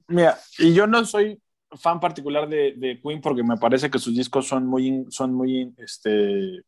[0.08, 1.40] Mira, y yo no soy
[1.72, 5.72] fan particular de, de, Queen porque me parece que sus discos son muy, son muy,
[5.78, 6.64] este,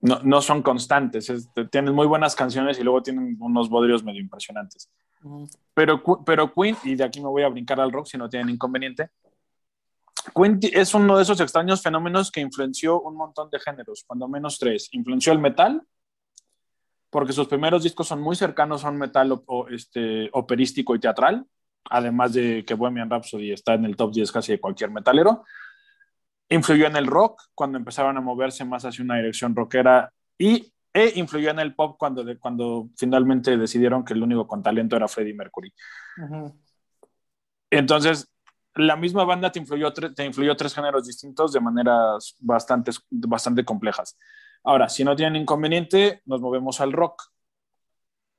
[0.00, 4.20] no, no son constantes, es, tienen muy buenas canciones y luego tienen unos bodrios medio
[4.20, 4.88] impresionantes.
[5.22, 5.58] Uh -huh.
[5.74, 8.48] pero, pero Queen, y de aquí me voy a brincar al rock si no tienen
[8.48, 9.10] inconveniente,
[10.34, 14.58] Queen es uno de esos extraños fenómenos que influenció un montón de géneros, cuando menos
[14.58, 14.88] tres.
[14.92, 15.82] Influenció el metal,
[17.10, 21.00] porque sus primeros discos son muy cercanos a un metal o, o, este, operístico y
[21.00, 21.44] teatral,
[21.84, 25.44] además de que Bohemian Rhapsody está en el top 10 casi de cualquier metalero.
[26.48, 31.12] Influyó en el rock cuando empezaron a moverse más hacia una dirección rockera y e
[31.16, 35.06] influyó en el pop cuando, de, cuando finalmente decidieron que el único con talento era
[35.06, 35.72] Freddie Mercury.
[36.18, 36.54] Uh -huh.
[37.70, 38.28] Entonces,
[38.74, 44.16] la misma banda te influyó, te influyó tres géneros distintos de maneras bastante, bastante complejas.
[44.64, 47.22] Ahora, si no tienen inconveniente, nos movemos al rock.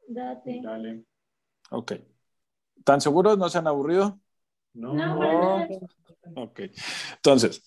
[0.07, 0.61] Date.
[0.63, 1.03] Dale.
[1.71, 1.93] Ok.
[2.83, 3.37] ¿Tan seguros?
[3.37, 4.19] ¿No se han aburrido?
[4.73, 4.93] No.
[4.93, 5.67] No,
[6.35, 6.61] Ok.
[7.15, 7.63] Entonces,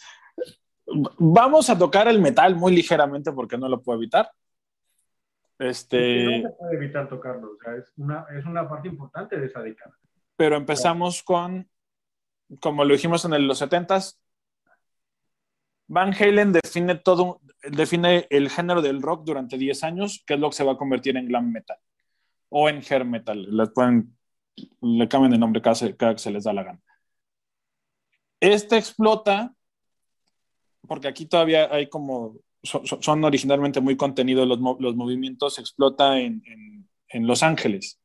[1.18, 4.30] vamos a tocar el metal muy ligeramente porque no lo puedo evitar.
[5.58, 6.42] Este...
[6.42, 9.62] No se puede evitar tocarlo, o sea, es una, es una parte importante de esa
[9.62, 9.96] década.
[10.36, 11.70] Pero empezamos con,
[12.60, 14.18] como lo dijimos en el, los 70s,
[15.86, 20.50] Van Halen define todo, define el género del rock durante 10 años, que es lo
[20.50, 21.78] que se va a convertir en glam metal
[22.48, 23.46] o en hair metal.
[23.54, 24.16] Le pueden,
[24.80, 26.80] le cambian de nombre cada, cada que se les da la gana.
[28.40, 29.54] Este explota,
[30.86, 36.42] porque aquí todavía hay como, son, son originalmente muy contenidos los, los movimientos, explota en,
[36.46, 38.00] en, en Los Ángeles.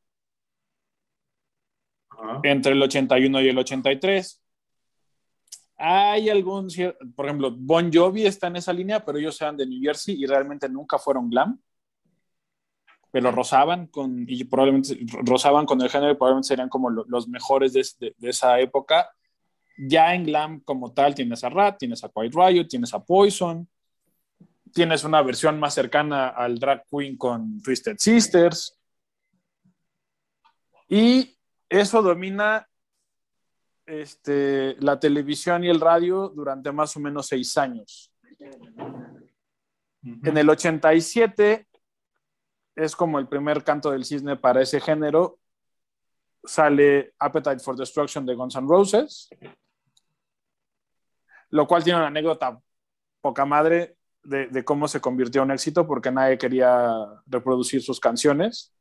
[2.44, 4.39] Entre el 81 y el 83
[5.82, 6.68] hay algún,
[7.16, 10.26] por ejemplo, Bon Jovi está en esa línea, pero ellos eran de New Jersey y
[10.26, 11.58] realmente nunca fueron glam.
[13.12, 17.74] Pero rozaban con, y probablemente rozaban con el género y probablemente serían como los mejores
[17.74, 19.10] de, de, esa época.
[19.78, 23.68] Ya en glam como tal tienes a Rat, tienes a Quiet Riot, tienes a Poison,
[24.74, 28.78] tienes una versión más cercana al drag queen con Twisted Sisters.
[30.90, 31.38] Y
[31.70, 32.69] eso domina
[33.90, 38.14] este, la televisión y el radio durante más o menos seis años.
[38.40, 38.46] Uh
[40.04, 40.28] -huh.
[40.28, 41.68] En el 87
[42.76, 45.40] es como el primer canto del cisne para ese género.
[46.44, 49.28] Sale Appetite for Destruction de Guns N' Roses,
[51.50, 52.58] lo cual tiene una anécdota
[53.22, 56.94] poca madre de, de cómo se convirtió en éxito porque nadie quería
[57.26, 58.74] reproducir sus canciones.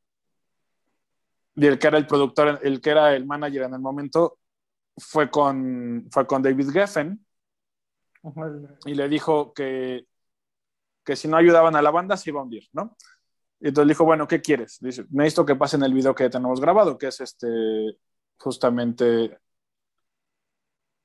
[1.57, 4.39] Y el que era el productor, el que era el manager en el momento,
[4.99, 7.25] fue con, fue con David Geffen
[8.87, 10.07] y le dijo que,
[11.05, 12.97] que si no ayudaban a la banda se iba a hundir, ¿no?
[13.61, 14.79] Y entonces dijo, bueno, ¿qué quieres?
[14.81, 17.49] Dice, necesito que pasen el video que tenemos grabado, que es este,
[18.39, 19.39] justamente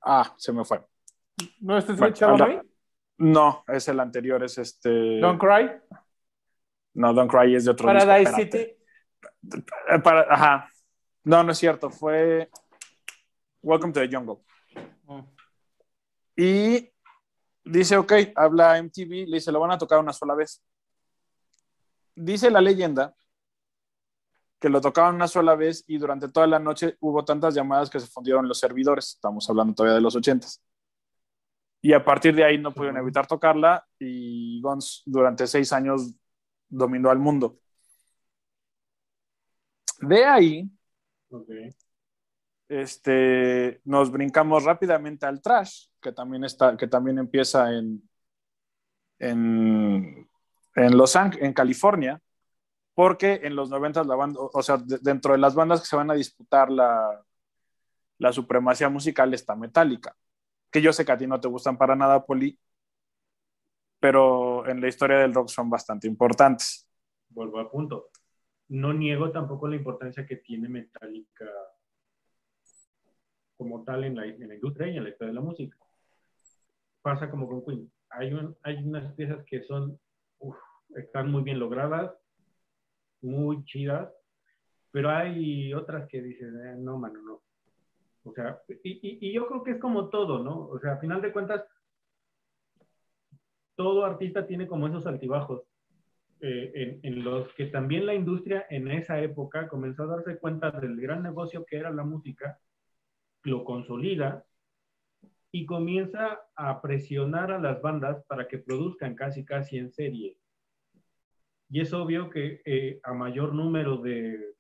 [0.06, 0.86] Ah, se me fue.
[1.62, 2.64] ¿No este es Bueno, habla-
[3.18, 5.20] No, es el anterior, es este.
[5.22, 5.72] Don't Cry.
[6.96, 8.34] No, Don't Cry es de otro Paradise.
[8.34, 8.58] City.
[8.58, 10.70] Eh, para- ajá.
[11.24, 11.90] No, no es cierto.
[11.90, 12.50] Fue
[13.64, 14.44] Welcome to the Jungle.
[15.08, 15.22] Mm.
[16.36, 16.92] Y
[17.64, 20.62] dice, ok, habla MTV, le dice, lo van a tocar una sola vez.
[22.16, 23.16] Dice la leyenda
[24.60, 28.00] que lo tocaban una sola vez y durante toda la noche hubo tantas llamadas que
[28.00, 29.14] se fundieron los servidores.
[29.16, 30.62] Estamos hablando todavía de los ochentas.
[31.82, 36.14] Y a partir de ahí no pudieron evitar tocarla y Guns durante seis años
[36.70, 37.60] dominó al mundo.
[40.00, 40.70] De ahí
[41.34, 41.50] Ok.
[42.82, 48.08] Este, nos brincamos rápidamente al trash, que también, está, que también empieza en,
[49.20, 50.30] en,
[50.76, 52.22] en Los Ángeles, en California,
[52.94, 55.96] porque en los 90 la banda, o sea, de- dentro de las bandas que se
[55.96, 57.22] van a disputar la,
[58.20, 60.16] la supremacía musical está Metallica,
[60.72, 62.58] que yo sé que a ti no te gustan para nada, Poli,
[64.00, 66.88] pero en la historia del rock son bastante importantes.
[67.30, 68.10] Vuelvo al punto.
[68.70, 71.46] No niego tampoco la importancia que tiene Metallica
[73.58, 75.78] como tal en la, en la industria y en la historia de la música.
[77.02, 77.92] Pasa como con Queen.
[78.10, 80.00] Hay, un- hay unas piezas que son,
[80.40, 80.56] uf,
[80.96, 82.12] están muy bien logradas,
[83.22, 84.12] muy chidas,
[84.92, 87.42] pero hay otras que dices, "Eh, no, mano, no.
[88.26, 90.68] O sea, y, y- y yo creo que es como todo, ¿no?
[90.68, 91.66] O sea, a final de cuentas,
[93.76, 95.64] todo artista tiene como esos altibajos
[96.42, 100.72] eh, en, en los que también la industria en esa época comenzó a darse cuenta
[100.72, 102.60] del gran negocio que era la música,
[103.44, 104.46] lo consolida
[105.52, 110.38] y comienza a presionar a las bandas para que produzcan casi casi en serie.
[111.70, 114.56] Y es obvio que eh, a mayor número de,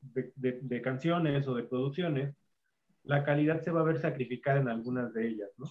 [0.00, 2.34] de, de- de canciones o de producciones,
[3.04, 5.66] la calidad se va a ver sacrificada en algunas de ellas, ¿no?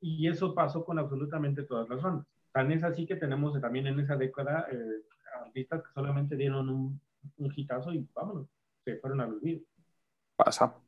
[0.00, 2.26] Y eso pasó con absolutamente todas las bandas.
[2.52, 5.02] Tan es así que tenemos también en esa década eh,
[5.44, 7.00] artistas que solamente dieron un,
[7.38, 8.48] un hitazo y vámonos,
[8.84, 9.62] se fueron al olvido.
[10.36, 10.83] pasa.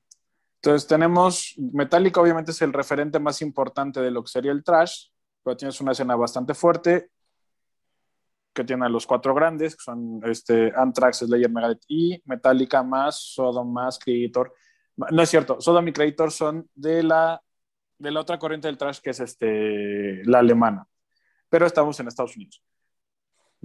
[0.67, 5.11] Entonces tenemos, Metallica obviamente es el referente más importante de lo que sería el trash,
[5.41, 7.11] pero tienes una escena bastante fuerte
[8.53, 13.17] que tiene a los cuatro grandes, que son este, Anthrax, Slayer, Megadeth y Metallica más
[13.33, 14.53] Sodom más Creator.
[14.97, 17.41] No es cierto, Sodom y Creator son de la,
[17.99, 20.85] de la otra corriente del trash que es este, la alemana,
[21.49, 22.61] pero estamos en Estados Unidos.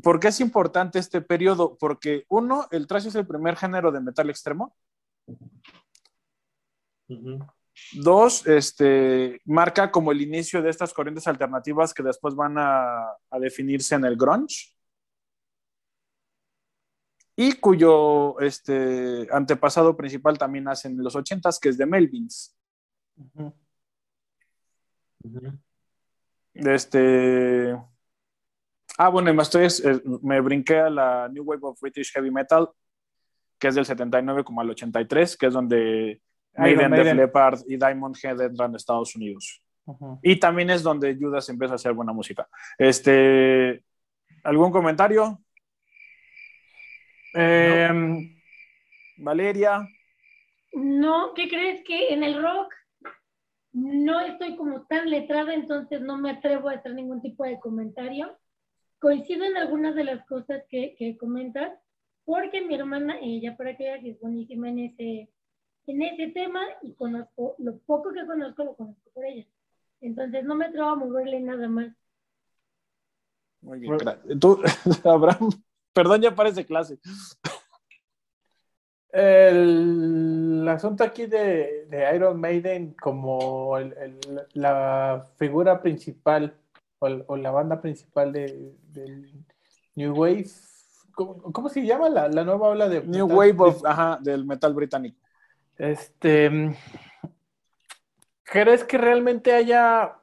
[0.04, 1.80] ¿Por qué es importante este periodo?
[1.80, 4.76] Porque uno, el trash es el primer género de metal extremo,
[7.94, 13.40] Dos, este, marca como el inicio de estas corrientes alternativas que después van a, a
[13.40, 14.76] definirse en el grunge.
[17.36, 22.56] Y cuyo este, antepasado principal también nace en los ochentas, que es de Melvins.
[26.54, 27.76] Este...
[28.98, 32.70] Ah, bueno, me, estoy, eh, me brinqué a la New Wave of British Heavy Metal,
[33.58, 36.22] que es del 79 como al 83, que es donde
[36.58, 37.18] Iron Maiden, Def Maiden.
[37.18, 39.62] Leppard y Diamond Head entran a Estados Unidos.
[40.22, 42.48] Y también es donde Judas empieza a hacer buena música.
[42.78, 43.84] Este,
[44.44, 45.40] ¿Algún comentario?
[47.34, 48.36] Em,
[49.18, 49.88] Valeria.
[50.74, 52.74] No, ¿qué crees que en el rock
[53.74, 58.38] no estoy como tan letrada, entonces no me atrevo a hacer ningún tipo de comentario?
[59.00, 61.72] Coincido en algunas de las cosas que, que comentas,
[62.26, 65.30] porque mi hermana, ella para que veas, es buenísima en ese,
[65.92, 69.46] en ese tema y conozco, lo poco que conozco lo conozco por ella.
[70.02, 71.88] Entonces no me atrevo a moverle nada más.
[73.62, 73.96] Muy bien,
[74.40, 74.60] Tú,
[75.04, 75.52] Abraham,
[75.94, 77.00] perdón, ya parece clase.
[79.12, 86.56] el, asunto aquí de, de Iron Maiden como el- el- la figura principal
[87.00, 89.32] o, el- o la banda principal de, del
[89.96, 90.46] New Wave,
[91.14, 93.38] ¿cómo, cómo se llama la, la nueva ola de New metal?
[93.38, 95.21] Wave of, ajá, del metal británico.
[95.78, 96.76] Este,
[98.44, 100.18] ¿crees que realmente haya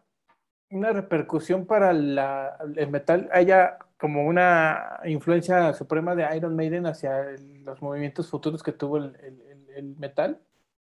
[0.71, 7.25] una repercusión para el metal, haya como una influencia suprema de Iron Maiden hacia
[7.64, 10.41] los movimientos futuros que tuvo el, el- el- el metal?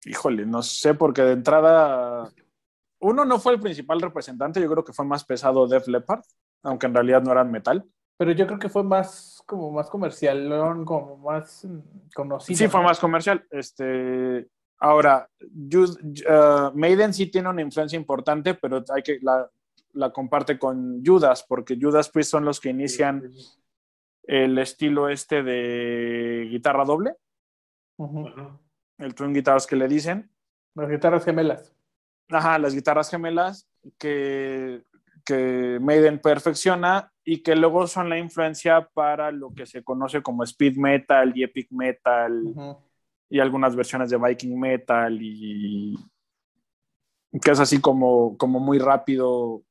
[0.05, 2.33] Híjole, no sé, porque de entrada,
[3.01, 6.23] uno no fue el principal representante, yo creo que fue más pesado Def Leppard,
[6.63, 7.85] aunque en realidad no eran metal.
[8.19, 10.85] Pero yo creo que fue más como más comercial, ¿no?
[10.85, 11.79] como más mm,
[12.15, 12.59] conocido.
[12.59, 13.47] Sí, fue más comercial.
[13.51, 14.47] Este,
[14.79, 15.99] ahora, Jud-
[16.29, 19.49] uh, Maiden sí tiene una influencia importante, pero hay que la,
[19.93, 23.23] la comparte con Judas, porque Judas Priest son los que inician
[24.25, 27.15] el estilo este de guitarra doble,
[28.99, 30.31] el twin guitars que le dicen.
[30.75, 31.73] Las guitarras gemelas.
[32.31, 33.67] Ajá, las guitarras gemelas
[33.97, 34.85] que,
[35.25, 40.45] que Maiden perfecciona y que luego son la influencia para lo que se conoce como
[40.45, 42.79] speed metal y epic metal Ujú.
[43.29, 45.95] y algunas versiones de Viking metal y
[47.43, 49.63] que es así como, como muy rápido.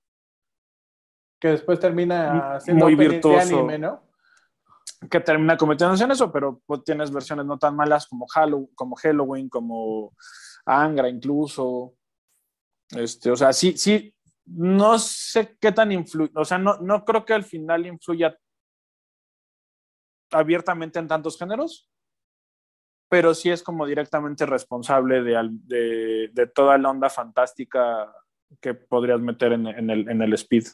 [1.39, 3.57] Que después termina siendo Muy opening de virtuoso.
[3.57, 4.03] anime, ¿no?
[5.11, 8.95] que termina convirtiéndose en eso, pero pues, tienes versiones no tan malas como, Hallow- como
[8.95, 10.13] Halloween, como
[10.65, 11.93] Angra incluso.
[12.91, 14.13] Este, o sea, sí, sí,
[14.47, 18.37] no sé qué tan influye, o sea, no, no creo que al final influya
[20.31, 21.89] abiertamente en tantos géneros,
[23.09, 28.11] pero sí es como directamente responsable de, de, de toda la onda fantástica
[28.61, 30.65] que podrías meter en, en el, en el speed.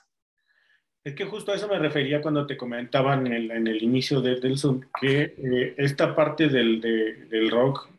[1.03, 4.21] Es que justo a eso me refería cuando te comentaban en el, en el inicio
[4.21, 7.89] de- del Zoom, que eh, esta parte del, de- del rock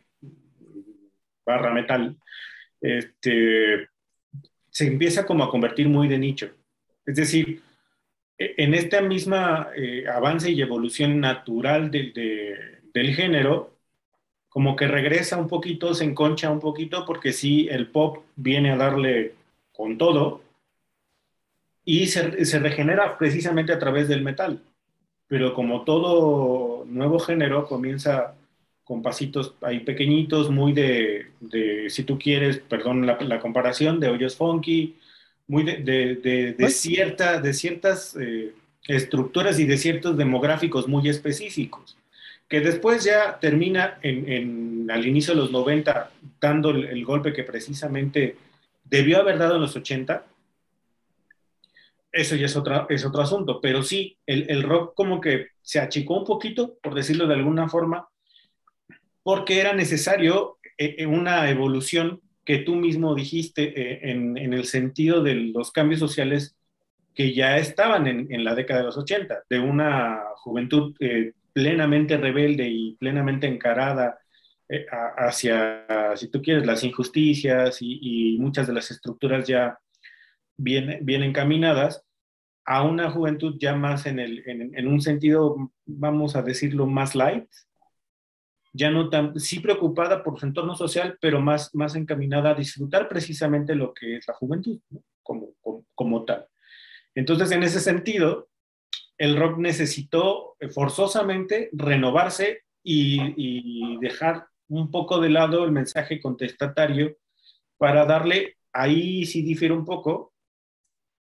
[1.46, 2.16] barra metal
[2.80, 3.88] este,
[4.74, 6.50] se empieza como a convertir muy de nicho.
[7.06, 7.62] Es decir,
[8.38, 13.72] e- en esta misma eh, avance y evolución natural de- del género,
[14.48, 18.76] como que regresa un poquito, se enconcha un poquito, porque sí, el pop viene a
[18.76, 19.34] darle
[19.72, 20.42] con todo,
[21.84, 24.62] y se, se regenera precisamente a través del metal.
[25.28, 28.34] Pero como todo nuevo género, comienza
[28.84, 34.08] con pasitos ahí pequeñitos, muy de, de, si tú quieres, perdón la, la comparación, de
[34.08, 34.96] hoyos funky,
[35.48, 38.52] muy de, de, de, de Pues- cierta, de ciertas eh,
[38.86, 41.96] estructuras y de ciertos demográficos muy específicos,
[42.48, 46.10] que después ya termina en, en- al inicio de los 90
[46.40, 48.36] dando el, el golpe que precisamente
[48.84, 50.26] debió haber dado en los 80,
[52.12, 55.80] eso ya es, otra, es otro asunto, pero sí, el, el rock como que se
[55.80, 58.06] achicó un poquito, por decirlo de alguna forma,
[59.24, 65.22] porque era necesario eh, eh, una evolución que tú mismo dijiste eh, en, el sentido
[65.22, 66.56] de los cambios sociales
[67.14, 70.94] que ya estaban en, la década de los 80, de una juventud
[71.52, 74.18] plenamente rebelde y plenamente encarada
[75.16, 79.78] hacia, si tú quieres, las injusticias y, muchas de las estructuras ya
[80.56, 82.04] bien, bien encaminadas,
[82.64, 87.46] a una juventud ya más en, el, en un sentido, vamos a decirlo, más light,
[88.74, 93.08] ya no tan, sí preocupada por su entorno social, pero más, más encaminada a disfrutar
[93.08, 94.80] precisamente lo que es la juventud,
[95.22, 96.48] como, como, como tal.
[97.14, 98.48] Entonces, en ese sentido,
[99.16, 107.16] el rock necesitó eh, forzosamente renovarse y, dejar un poco de lado el mensaje contestatario
[107.78, 110.34] para darle, ahí sí difiere un poco,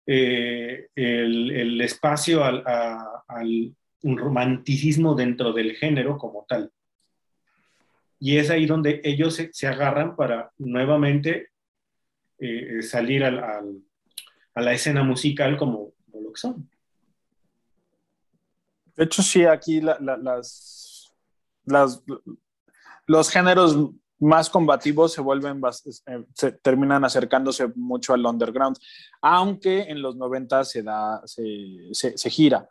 [0.06, 6.72] eh, el, espacio al, a, al romanticismo dentro del género como tal.
[8.24, 11.48] Y es ahí donde ellos se, agarran para nuevamente
[12.38, 13.40] eh, salir al,
[14.54, 16.70] a la escena musical como, como, lo que son.
[18.94, 20.16] De hecho, sí, aquí la, la,
[21.64, 22.04] las,
[23.08, 25.60] los géneros más combativos se vuelven,
[26.32, 28.78] se terminan acercándose mucho al underground,
[29.20, 32.68] aunque en los 90 se da, se, se gira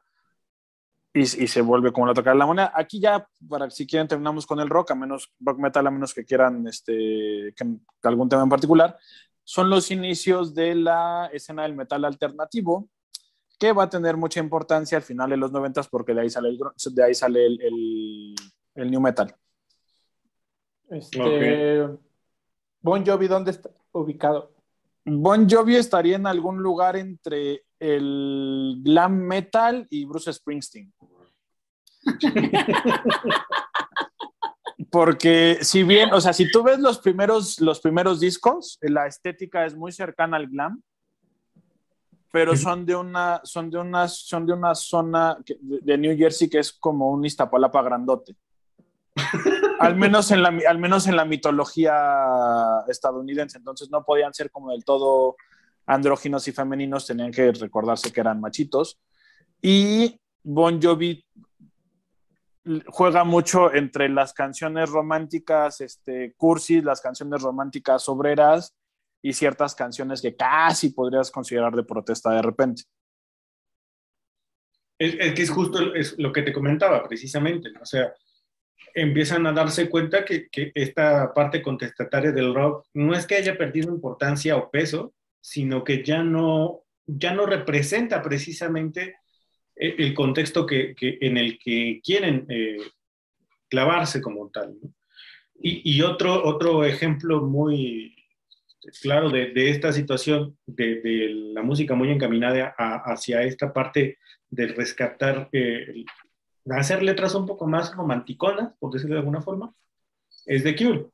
[1.13, 2.71] y, y, se vuelve como la tocar la moneda.
[2.73, 6.13] Aquí ya, para si quieren, terminamos con el rock, a menos rock metal, a menos
[6.13, 7.65] que quieran este, que,
[8.03, 8.97] algún tema en particular.
[9.43, 12.87] Son los inicios de la escena del metal alternativo,
[13.59, 16.49] que va a tener mucha importancia al final de los 90 porque de ahí sale
[16.49, 18.35] el, de ahí sale el, el,
[18.75, 19.35] el new metal.
[20.89, 21.99] Este, okay.
[22.81, 24.55] Bon Jovi, ¿dónde está ubicado?
[25.05, 30.93] Bon Jovi estaría en algún lugar entre el glam metal y Bruce Springsteen.
[34.91, 39.65] Porque si bien, o sea, si tú ves los primeros, los primeros discos, la estética
[39.65, 40.83] es muy cercana al glam,
[42.31, 46.59] pero son de una, son de una, son de una zona de New Jersey que
[46.59, 48.35] es como un Iztapalapa grandote.
[49.79, 51.95] al, menos en la, al menos en la mitología
[52.87, 53.57] estadounidense.
[53.57, 55.35] Entonces no podían ser como del todo
[55.91, 58.99] andróginos y femeninos, tenían que recordarse que eran machitos.
[59.61, 61.25] Y Bon Jovi
[62.87, 68.73] juega mucho entre las canciones románticas este, cursis, las canciones románticas obreras
[69.21, 72.83] y ciertas canciones que casi podrías considerar de protesta de repente.
[74.97, 75.79] Es, que es justo
[76.17, 78.13] lo que te comentaba precisamente, o sea,
[78.93, 83.57] empiezan a darse cuenta que, que, esta parte contestataria del rock no es que haya
[83.57, 89.17] perdido importancia o peso, sino que ya no, ya no representa precisamente
[89.75, 92.77] el, el contexto que, que, en el que quieren eh,
[93.69, 94.75] clavarse como tal.
[95.59, 98.15] Y, y, otro, otro ejemplo muy,
[99.01, 104.17] claro, de, de esta situación de, de, la música muy encaminada hacia esta parte
[104.49, 106.03] de rescatar, eh,
[106.69, 109.73] hacer letras un poco más romanticonas, por decirlo de alguna forma,
[110.45, 111.05] es The Cure,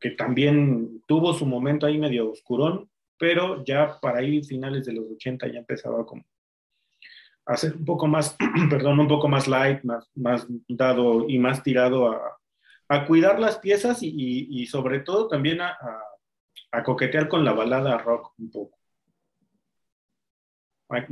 [0.00, 2.88] que también tuvo su momento ahí medio oscurón,
[3.18, 6.24] pero ya para ir finales de los 80 ya empezaba como
[7.46, 8.36] a ser un poco más,
[8.70, 12.38] perdón, un poco más light, más, más dado y más tirado a,
[12.88, 16.02] a cuidar las piezas y, y, y sobre todo también a, a
[16.72, 18.78] a coquetear con la balada rock un poco.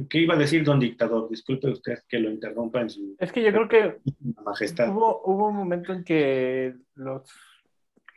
[0.09, 1.29] ¿Qué iba a decir don dictador?
[1.29, 3.15] Disculpe usted que lo interrumpa en su...
[3.19, 3.99] Es que yo creo que
[4.45, 4.89] majestad.
[4.89, 7.31] Hubo, hubo un momento en que los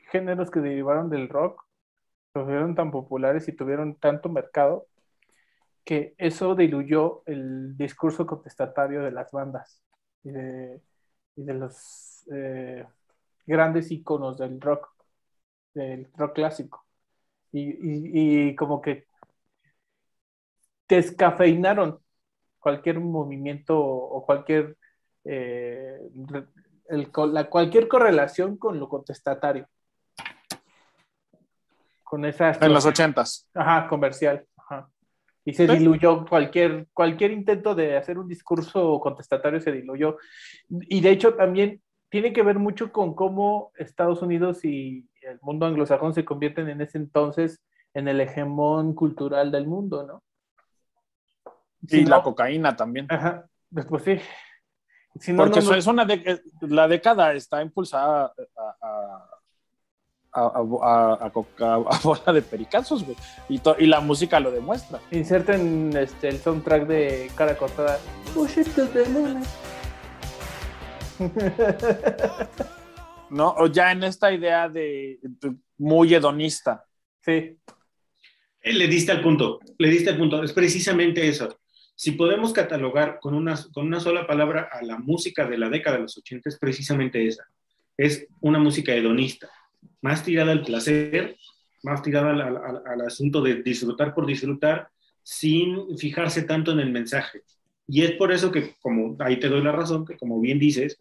[0.09, 1.65] géneros que derivaron del rock
[2.33, 4.87] se fueron tan populares y tuvieron tanto mercado
[5.83, 9.81] que eso diluyó el discurso contestatario de las bandas
[10.23, 10.81] y de,
[11.35, 12.85] y de los eh,
[13.47, 14.89] grandes íconos del rock,
[15.73, 16.85] del rock clásico
[17.51, 19.07] y, y, como que
[20.87, 21.99] descafeinaron
[22.59, 24.77] cualquier movimiento o cualquier,
[25.23, 25.99] eh,
[26.87, 29.67] la, cualquier correlación con lo contestatario.
[32.09, 33.47] Con esa en los ochentas.
[33.53, 34.43] Ajá, comercial.
[34.57, 34.89] Ajá.
[35.45, 40.17] Y se diluyó cualquier, cualquier intento de hacer un discurso contestatario, se diluyó.
[40.69, 45.67] Y de hecho también tiene que ver mucho con cómo Estados Unidos y el mundo
[45.67, 47.61] anglosajón se convierten en ese entonces
[47.93, 50.23] en el hegemón cultural del mundo, ¿no?
[51.87, 53.05] Si y no, la cocaína también.
[53.09, 54.19] Ajá, después sí.
[55.19, 59.29] Si no, Porque no, es una de, la década está impulsada a, a,
[60.31, 60.45] a,
[61.25, 63.17] a bola de pericazos, güey.
[63.49, 64.99] Y, to, y, la música lo demuestra.
[65.11, 67.99] Inserten este, el soundtrack de Cara Cortada.
[73.29, 73.53] ¿no?
[73.57, 76.85] O ya en esta idea de, de muy hedonista.
[77.21, 77.57] Sí.
[78.63, 80.43] Le diste al punto, le diste al punto.
[80.43, 81.59] Es precisamente eso.
[81.95, 85.97] Si podemos catalogar con una, con una sola palabra a la música de la década
[85.97, 87.43] de los 80, es precisamente esa.
[87.97, 89.49] Es una música hedonista,
[90.01, 91.37] más tirada al placer,
[91.83, 94.89] más tirada al, al, al asunto de disfrutar por disfrutar,
[95.23, 97.41] sin fijarse tanto en el mensaje.
[97.87, 100.99] Y es por eso que, como ahí te doy la razón, que como bien dices,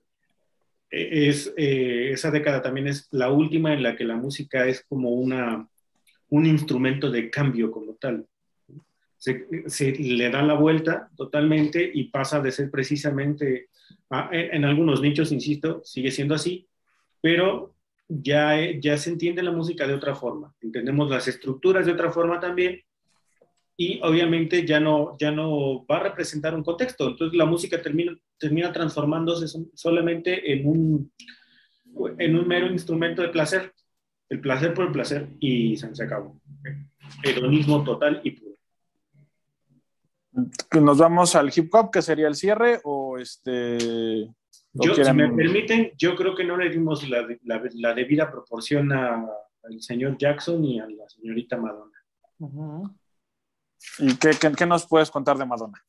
[0.91, 5.11] es, eh, esa década también es la última en la que la música es como
[5.11, 5.69] una,
[6.31, 8.27] un instrumento de cambio como tal.
[9.19, 13.69] Se, se, le da la vuelta totalmente y pasa de ser precisamente,
[14.11, 16.67] a, en algunos nichos, insisto, sigue siendo así,
[17.21, 17.75] pero
[18.09, 22.41] ya, ya se entiende la música de otra forma, entendemos las estructuras de otra forma
[22.41, 22.83] también
[23.81, 27.11] y obviamente ya no, ya no va a representar un contexto.
[27.11, 31.13] Entonces la música termina, termina transformándose solamente en un,
[32.19, 33.73] en un mero instrumento de placer.
[34.29, 36.41] El placer por el placer y se acabó.
[37.23, 38.57] Hedonismo total y puro.
[40.81, 42.81] ¿Nos vamos al hip hop, que sería el cierre?
[42.83, 44.29] O este.
[44.79, 45.13] ¿O yo, quieren...
[45.13, 49.27] si me permiten, yo creo que no le dimos la, la, la debida proporción a,
[49.65, 51.99] al señor Jackson y a la señorita Madonna.
[52.39, 52.97] Uh -huh.
[53.99, 55.83] ¿Y qué, qué, qué, nos puedes contar de Madonna?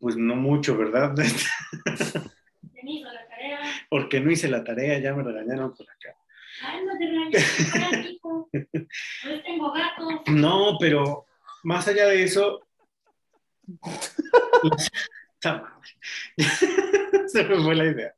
[0.00, 1.14] Pues no mucho, ¿verdad?
[3.90, 6.16] Porque no hice la tarea, ya me regañaron por acá.
[6.64, 7.06] Ay, no te
[9.44, 10.22] tengo gatos.
[10.26, 11.26] No, pero
[11.62, 12.60] más allá de eso.
[17.26, 18.14] Se me fue la idea.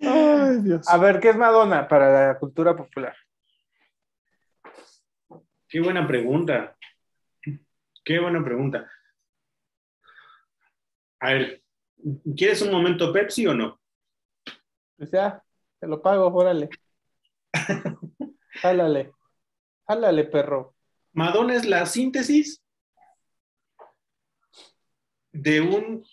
[0.00, 0.88] Ay, Dios.
[0.88, 3.14] A ver, ¿qué es Madonna para la cultura popular?
[5.68, 6.76] Qué buena pregunta.
[8.04, 8.90] Qué buena pregunta.
[11.20, 11.62] A ver,
[12.36, 13.80] ¿quieres un momento Pepsi o no?
[14.96, 15.42] Pues ya,
[15.78, 16.70] te lo pago, órale.
[18.62, 19.12] Jálale.
[19.86, 20.74] Jálale, perro.
[21.12, 22.59] Madonna es la síntesis
[25.32, 26.04] de un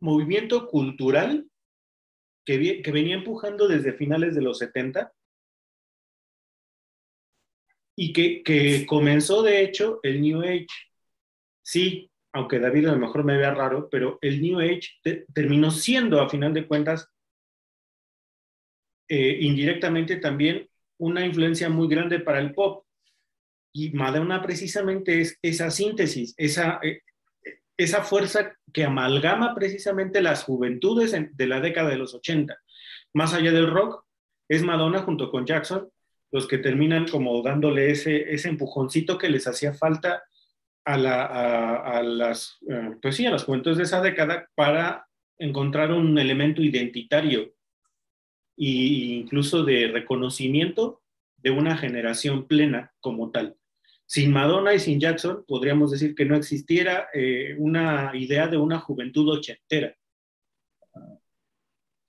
[0.00, 1.48] movimiento cultural
[2.44, 5.12] que, que venía empujando desde finales de los 70
[7.96, 10.68] y que, que, comenzó de hecho el New Age.
[11.62, 15.70] Sí, aunque David a lo mejor me vea raro, pero el New Age te, terminó
[15.70, 17.10] siendo a final de cuentas
[19.08, 22.84] eh, indirectamente también una influencia muy grande para el pop.
[23.72, 27.02] Y Madonna precisamente es esa síntesis, esa, eh,
[27.78, 32.58] esa fuerza que amalgama precisamente las juventudes de la década de los 80.
[33.14, 34.04] Más allá del rock,
[34.48, 35.88] es Madonna junto con Jackson
[36.30, 40.22] los que terminan como dándole ese, empujoncito que les hacía falta
[40.84, 45.06] a, la, a, a las, uh, pues sí, a las juventudes de esa década para
[45.38, 47.54] encontrar un elemento identitario
[48.56, 48.66] e
[49.20, 51.02] incluso de reconocimiento
[51.36, 53.57] de una generación plena como tal.
[54.10, 58.78] Sin Madonna y sin Jackson, podríamos decir que no existiera eh, una idea de una
[58.78, 59.94] juventud ochentera.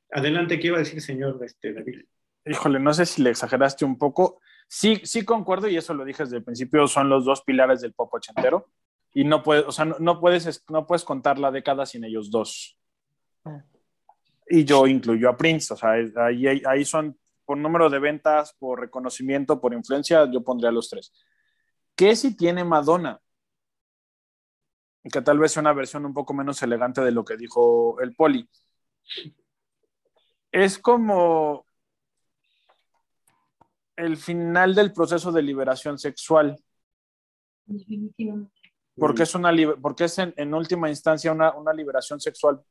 [0.10, 2.06] Adelante, ¿qué iba a decir, señor este, David?
[2.46, 4.40] Híjole, no sé si le exageraste un poco.
[4.66, 7.92] Sí, sí concuerdo, y eso lo dije desde el principio, son los dos pilares del
[7.92, 8.70] pop ochentero.
[9.14, 12.78] Y no puedes, o sea, no, puedes, no puedes contar la década sin ellos dos.
[14.48, 18.80] Y yo incluyo a Prince, o sea, ahí, ahí son por número de ventas, por
[18.80, 21.12] reconocimiento, por influencia, yo pondría los tres.
[22.00, 23.20] ¿Qué si tiene Madonna?
[25.04, 28.16] Que tal vez sea una versión un poco menos elegante de lo que dijo el
[28.16, 28.50] Poli.
[30.50, 31.66] Es como
[33.98, 36.56] el final del proceso de liberación sexual.
[37.66, 38.54] Definitivamente.
[38.96, 42.62] Porque es, una, porque es en, en última instancia una, una, liberación sexual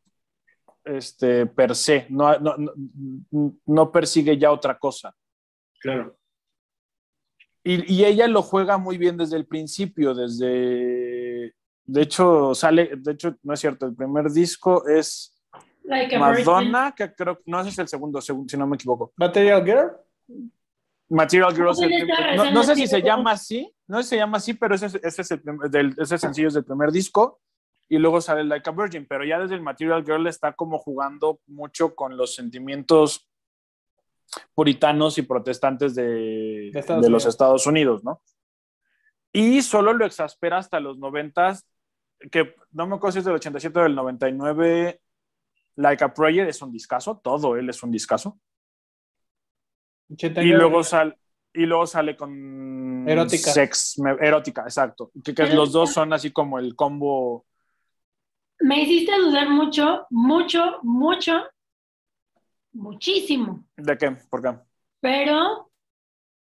[0.87, 2.72] este, per se, no, no, no,
[3.66, 5.14] no persigue ya otra cosa.
[5.81, 6.16] Claro.
[7.69, 11.55] Y, y, ella lo juega muy bien desde el principio, desde...
[11.85, 15.39] De hecho, sale, de hecho, no es cierto, el primer disco es
[15.83, 19.12] Like Madonna, que creo, no ese es el segundo, si no me equivoco.
[19.16, 19.91] Material Girl.
[21.11, 21.75] Material Girl.
[22.37, 24.87] No, no, sé si se llama así, no sé si se llama así, pero ese,
[24.87, 27.43] ese es el del, ese sencillo es del primer disco
[27.87, 31.41] y luego sale Like a Virgin, pero ya desde el Material Girl está como jugando
[31.47, 33.28] mucho con los sentimientos
[34.55, 38.22] puritanos y protestantes de, de, de los Estados Unidos, ¿no?
[39.33, 41.66] Y solo lo exaspera hasta los noventas,
[42.31, 45.01] que no me acuerdo si es del 87 o del 99,
[45.76, 48.39] Like a Prayer es un discazo, todo él es un discazo.
[50.09, 51.16] Y luego, sal,
[51.53, 53.53] y luego sale con erótica.
[53.53, 55.12] Sex, erótica, exacto.
[55.22, 57.47] Que, que los dos son así como el combo.
[58.61, 61.45] Me hiciste dudar mucho, mucho, mucho,
[62.73, 63.64] muchísimo.
[63.77, 64.11] ¿De qué?
[64.31, 64.59] ¿Por qué?
[65.01, 65.71] Pero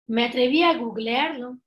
[0.07, 1.59] me atreví a googlearlo.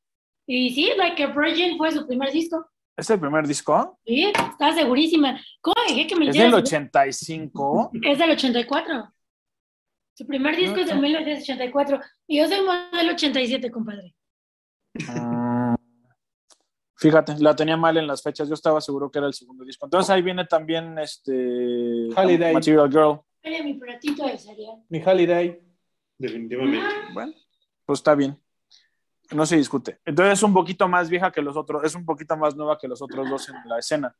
[0.45, 2.65] Y sí, Like a Virgin fue su primer disco.
[2.95, 3.99] ¿Es el primer disco?
[4.05, 5.39] Sí, estaba segurísima.
[5.61, 7.91] ¿Cómo dejé que me ¿Es del 85?
[8.03, 9.13] Es del 84.
[10.15, 11.99] Su primer disco no, es del 1984.
[12.27, 12.59] Y yo soy
[12.91, 14.13] del 87, compadre.
[14.95, 15.75] Uh,
[16.97, 18.47] fíjate, la tenía mal en las fechas.
[18.47, 19.87] Yo estaba seguro que era el segundo disco.
[19.87, 22.09] Entonces ahí viene también este.
[22.15, 22.53] Holiday.
[22.53, 23.21] Material Girl.
[23.43, 24.83] Era mi platito de cereal.
[24.89, 25.61] Mi Holiday.
[26.17, 26.87] Definitivamente.
[27.13, 27.33] Bueno,
[27.85, 28.39] pues está bien
[29.33, 29.99] no se discute.
[30.05, 32.87] Entonces es un poquito más vieja que los otros, es un poquito más nueva que
[32.87, 34.15] los otros dos en la escena.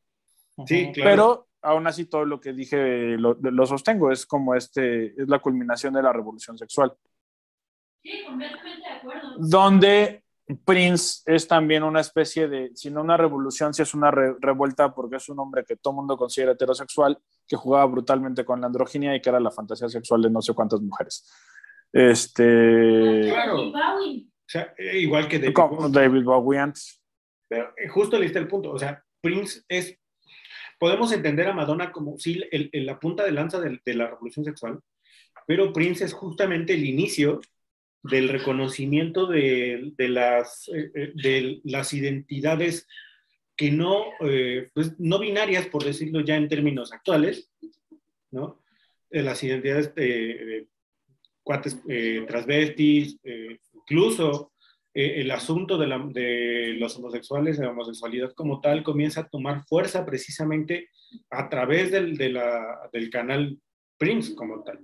[0.65, 1.09] Sí, claro.
[1.09, 5.39] Pero aún así todo lo que dije lo, lo, sostengo, es como este, es la
[5.39, 6.93] culminación de la revolución sexual.
[8.01, 9.35] Sí, completamente de acuerdo.
[9.37, 10.22] Donde
[10.65, 14.93] Prince es también una especie de, si no una revolución, si es una re, revuelta,
[14.93, 19.15] porque es un hombre que todo mundo considera heterosexual, que jugaba brutalmente con la androginia
[19.15, 21.29] y que era la fantasía sexual de no sé cuántas mujeres.
[21.91, 23.21] Este.
[23.29, 23.69] Claro.
[23.69, 23.73] O
[24.47, 27.01] sea, igual que David, Como David Bowie antes.
[27.47, 28.71] Pero justo le está el punto.
[28.71, 29.97] O sea, Prince es.
[30.79, 34.07] Podemos entender a Madonna como sí, el, el, la punta de lanza de, de, la
[34.07, 34.79] revolución sexual,
[35.47, 37.39] pero Prince es justamente el inicio
[38.03, 42.87] del reconocimiento de, de las, eh, de las identidades
[43.55, 47.51] que no, eh, pues, no binarias, por decirlo ya en términos actuales,
[48.31, 48.61] ¿no?
[49.09, 50.67] Las identidades de,
[51.43, 54.53] cuates eh, transvestis, eh, incluso
[54.93, 59.29] eh, el asunto de, la, de, los homosexuales, de la homosexualidad como tal, comienza a
[59.29, 60.89] tomar fuerza precisamente
[61.29, 63.59] a través del, del canal
[63.97, 64.79] Prince como tal.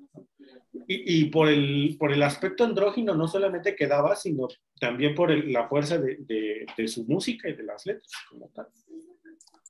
[0.87, 4.47] Y, y, por, el, por el aspecto andrógino no solamente quedaba, sino
[4.79, 8.49] también por el, la fuerza de, de, de, su música y de las letras como
[8.49, 8.67] tal.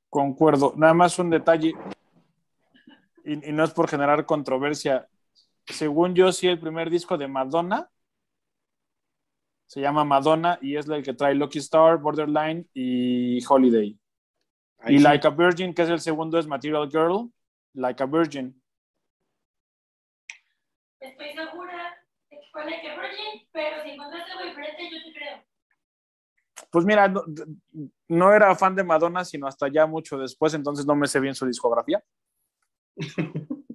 [0.10, 0.74] Concuerdo.
[0.78, 1.74] Nada más un detalle,
[3.26, 5.07] y, y no es por generar controversia.
[5.66, 7.89] Según yo, sí, el primer disco de Madonna
[9.70, 13.95] se llama Madonna y es el que trae Lucky Star, Borderline y Holiday.
[14.80, 15.03] Ahí y sí.
[15.03, 17.32] Like a Virgin, que es el segundo, es Material Girl,
[17.76, 18.59] Like a Virgin.
[21.00, 21.97] Estoy segura
[22.30, 25.43] de que fue Like a Virgin, pero si encontraste algo diferente, yo te creo.
[26.72, 27.24] Pues mira, no,
[28.10, 31.36] no, era fan de Madonna, sino hasta ya mucho después, entonces no me sé bien
[31.36, 32.04] su discografía.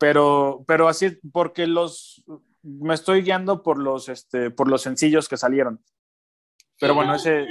[0.00, 2.24] pero, pero así, porque los,
[2.62, 5.82] me estoy guiando por los, este, por los sencillos que salieron.
[6.78, 7.46] Pero bueno, ese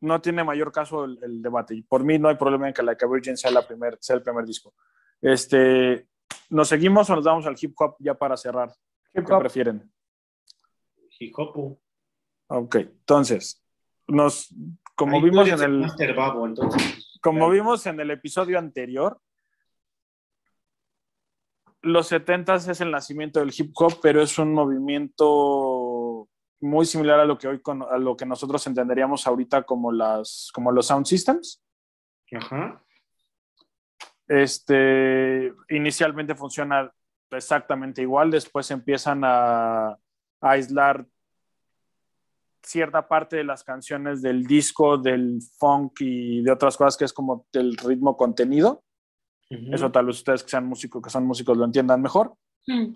[0.00, 1.74] no tiene mayor caso el, el, debate.
[1.74, 4.16] Y por mí no hay problema en que Like a Virgin sea, la primer, sea
[4.16, 4.74] el primer disco.
[5.22, 6.06] Este,
[6.50, 8.72] ¿Nos seguimos o nos damos al hip hop ya para cerrar?
[9.12, 9.90] ¿Qué prefieren?
[11.18, 11.78] Hip hop.
[12.48, 13.64] Ok, entonces,
[14.08, 14.52] nos,
[14.96, 15.78] como Ahí vimos en el...
[15.78, 17.18] Master Babo, entonces.
[17.22, 19.20] Como vimos en el episodio anterior,
[21.82, 26.28] los 70 es el nacimiento del hip hop, pero es un movimiento
[26.60, 30.50] muy similar a lo que hoy con, a lo que nosotros entenderíamos ahorita como las
[30.52, 31.62] como los sound systems.
[32.32, 32.84] Ajá.
[34.30, 36.88] Este inicialmente funciona
[37.32, 39.98] exactamente igual, después empiezan a, a
[40.40, 41.04] aislar
[42.62, 47.12] cierta parte de las canciones del disco, del funk y de otras cosas que es
[47.12, 48.84] como del ritmo contenido.
[49.50, 49.74] Ujú.
[49.74, 52.32] Eso tal vez ustedes que sean músicos, que son músicos lo entiendan mejor.
[52.68, 52.94] Mm.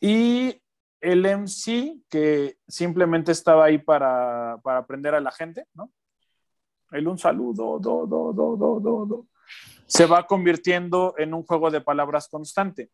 [0.00, 0.62] Y
[1.00, 5.90] el MC que simplemente estaba ahí para, para aprender a la gente, ¿no?
[6.92, 9.26] El un saludo, do, do, do, do, do, do.
[9.86, 12.90] Se va convirtiendo en un juego de palabras constante.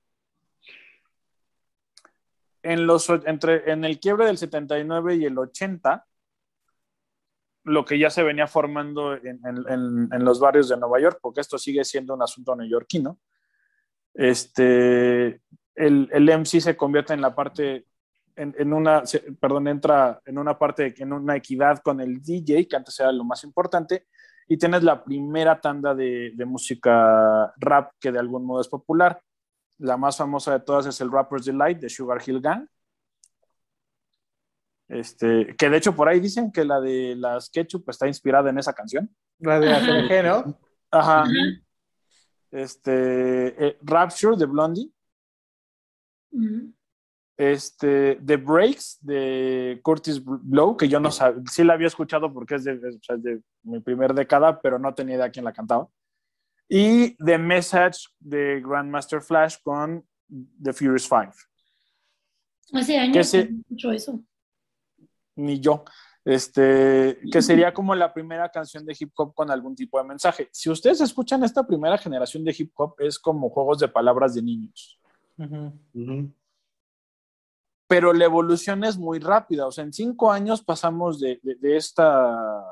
[2.63, 6.07] En, los, entre, en el quiebre del 79 y el 80,
[7.65, 11.41] lo que ya se venía formando en, en- en- los barrios de Nueva York, porque
[11.41, 13.19] esto sigue siendo un asunto neoyorquino,
[14.15, 15.41] este,
[15.75, 17.87] el, el MC se convierte en la parte,
[18.37, 19.03] en, en una,
[19.41, 23.25] perdón, entra en una parte, en una equidad con el DJ, que antes era lo
[23.25, 24.07] más importante,
[24.51, 29.23] y tienes la primera tanda de, de música rap que de algún modo es popular.
[29.79, 32.67] La más famosa de todas es el Rapper's Delight de Sugar Hill Gang.
[34.89, 38.59] Este, que de hecho por ahí dicen que la de las Ketchup está inspirada en
[38.59, 39.09] esa canción.
[39.39, 39.73] La de.
[39.73, 40.59] ACG, ¿no?
[40.91, 41.23] Ajá.
[41.23, 41.31] Ajá.
[42.51, 44.91] Este, eh, Rapture de Blondie.
[46.33, 46.73] Mm.
[47.41, 52.57] Este, The Breaks de Curtis Blow, que yo no sabía, sí la había escuchado porque
[52.57, 55.47] es de, es- o sea, es de mi primer década, pero no tenía idea quién
[55.47, 55.89] la cantaba.
[56.69, 60.05] Y The Message de Grandmaster Flash con
[60.63, 61.33] The Furious Five.
[62.75, 64.21] Hace años Que escucho eso.
[65.37, 65.85] Ni yo.
[66.23, 70.51] Este, que sería como la primera canción de hip hop con algún tipo de mensaje.
[70.53, 74.43] Si ustedes escuchan esta primera generación de hip hop, es como juegos de palabras de
[74.43, 75.01] niños.
[75.39, 75.73] Ujú.
[75.95, 76.31] Ujú.
[77.91, 79.67] Pero la evolución es muy rápida.
[79.67, 82.65] O sea, en cinco años pasamos de, de- de esta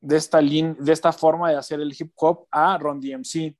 [0.00, 3.54] de esta, lin- de esta forma de hacer el hip hop a Ron DMC,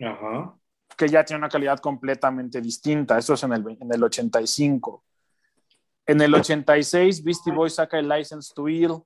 [0.00, 0.54] Ajá.
[0.96, 3.18] que ya tiene una calidad completamente distinta.
[3.18, 5.02] Eso es en el, en el 85.
[6.06, 9.02] En el 86, Beastie Boys saca el License to Ill,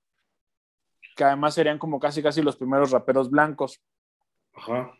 [1.17, 3.81] que además serían como casi casi los primeros raperos blancos.
[4.53, 4.93] Ajá.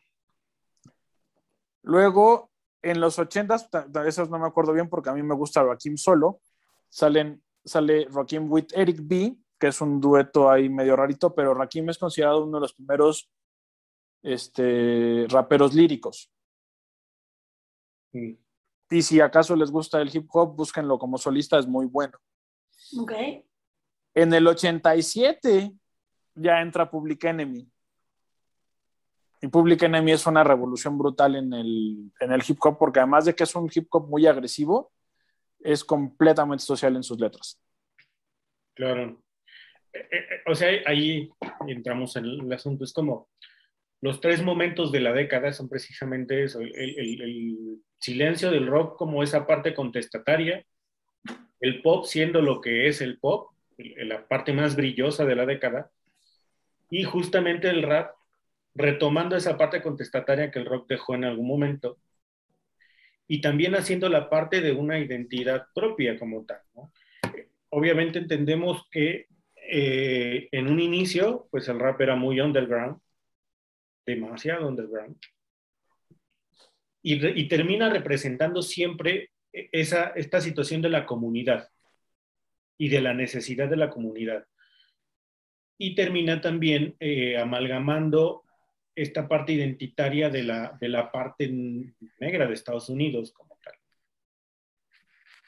[1.83, 2.50] Luego,
[2.83, 5.63] en los 80s, ta- ta- esos no me acuerdo bien porque a mí me gusta
[5.63, 6.41] Rakim solo,
[6.89, 11.89] salen, sale Rakim with Eric B, que es un dueto ahí medio rarito, pero Rakim
[11.91, 13.31] es considerado uno de los primeros
[14.23, 16.31] este, raperos líricos.
[18.13, 22.19] Y si acaso les gusta el hip hop, búsquenlo como solista, es muy bueno.
[22.99, 23.13] Ok.
[24.15, 25.73] En el 87
[26.35, 27.71] ya entra Public Enemy.
[29.43, 33.25] Y Public Enemy es una revolución brutal en el, en el hip hop, porque además
[33.25, 34.93] de que es un hip hop muy agresivo,
[35.61, 37.59] es completamente social en sus letras.
[38.75, 39.23] Claro.
[39.93, 41.31] Eh, eh, eh, o sea, ahí
[41.67, 42.85] entramos en el asunto.
[42.85, 43.29] Es como
[44.03, 48.97] los tres momentos de la década son precisamente eso: el, el- el silencio del rock
[48.97, 50.65] como esa parte contestataria,
[51.61, 55.91] el pop siendo lo que es el pop, la parte más brillosa de la década,
[56.91, 58.15] y justamente el rap
[58.75, 61.99] retomando esa parte contestataria que el rock dejó en algún momento
[63.27, 66.61] y también haciendo la parte de una identidad propia como tal.
[66.75, 66.93] ¿no?
[67.71, 69.27] Obviamente entendemos que
[69.73, 73.01] eh, en un inicio, pues el rap era muy underground,
[74.05, 75.17] demasiado underground,
[77.03, 81.69] y, re- y termina representando siempre esa, esta situación de la comunidad
[82.79, 84.45] y de la necesidad de la comunidad.
[85.79, 88.43] Y termina también eh, amalgamando
[88.95, 91.49] esta parte identitaria de la, de la parte
[92.19, 93.75] negra de Estados Unidos como tal.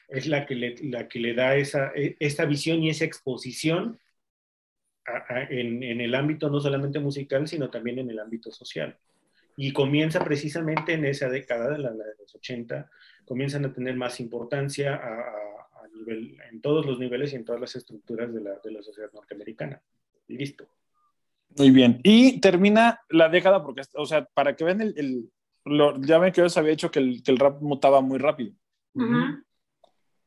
[0.07, 3.99] Es la que le, la que le da esa, e- esa visión y esa exposición
[5.05, 8.97] a- a- en, en el ámbito no solamente musical, sino también en el ámbito social.
[9.55, 12.89] Y comienza precisamente en esa década de, la, la de los 80,
[13.25, 17.75] comienzan a tener más importancia a nivel, en todos los niveles y en todas las
[17.75, 19.81] estructuras de la, de la sociedad norteamericana.
[20.27, 20.67] Y listo.
[21.57, 21.99] Muy bien.
[22.03, 24.93] Y termina la década, porque, o sea, para que vean el.
[24.97, 25.31] el-
[25.65, 28.17] lo- ya ven que yo les había dicho que el, que el rap mutaba muy
[28.17, 28.53] rápido.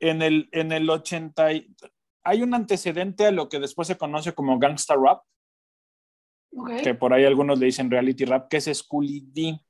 [0.00, 1.52] En el, en el 80.
[1.52, 1.74] y-
[2.22, 5.22] hay un antecedente a lo que después se conoce como gangsta rap,
[6.56, 6.70] Ok.
[6.82, 9.60] que por ahí algunos le dicen reality rap, que es Schooly D.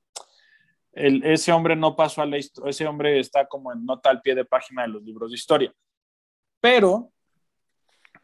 [0.93, 4.21] El- ese hombre no pasó a la historia, ese hombre está como en nota al
[4.21, 5.73] pie de página de los libros de historia.
[6.61, 7.11] Pero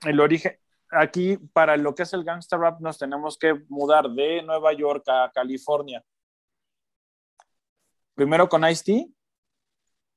[0.05, 0.53] el origen,
[0.93, 5.03] aquí para lo que es el gangsta rap nos tenemos que mudar de Nueva York
[5.07, 6.03] a California.
[8.15, 9.09] Primero con Ice-T,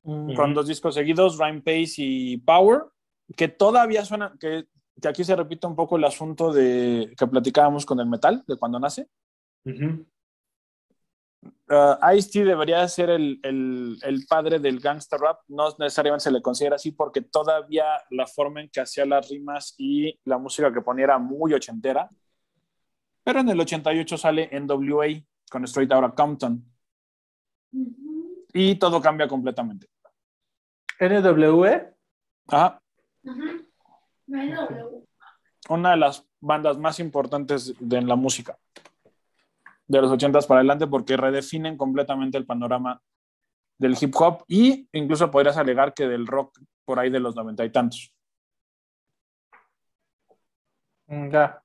[0.07, 0.35] Mm.
[0.37, 2.83] con dos discos seguidos, Rhyme Pace y Power,
[3.37, 4.69] que todavía suena, que,
[5.03, 8.57] que aquí se repite un poco el asunto de que platicábamos con el metal, de
[8.57, 9.09] cuando nace.
[11.69, 16.41] Uh, Ice-T debería ser el, el, el padre del gangster rap, no necesariamente se le
[16.41, 20.81] considera así porque todavía la forma en que hacía las rimas y la música que
[20.81, 22.09] ponía era muy ochentera.
[23.25, 25.07] Pero en el 88 sale NWA
[25.51, 26.65] con Straight Outta Compton
[28.53, 29.89] y todo cambia completamente.
[31.01, 31.95] NWE.
[32.49, 32.81] Ajá.
[33.25, 33.67] ujú.
[34.27, 34.69] Bueno,
[35.69, 38.57] Una de las bandas más importantes de en la música
[39.89, 43.01] de los 80s para adelante porque redefinen completamente el panorama
[43.79, 47.65] del hip hop y incluso podrías alegar que del rock por ahí de los noventa
[47.65, 48.13] y tantos.
[51.07, 51.63] Mm, Ya.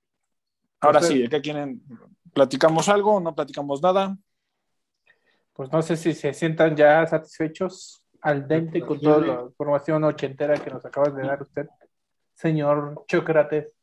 [0.79, 1.83] Ahora Pues, sí, ¿de qué quieren?
[2.33, 4.17] ¿Platicamos algo o no platicamos nada?
[5.53, 10.55] Pues no sé si se sientan ya satisfechos al dente con toda la información ochentera
[10.55, 11.67] que nos acabas de dar usted,
[12.33, 13.75] señor Chócrates.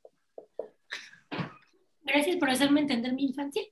[2.02, 3.62] gracias por hacerme entender mi infancia.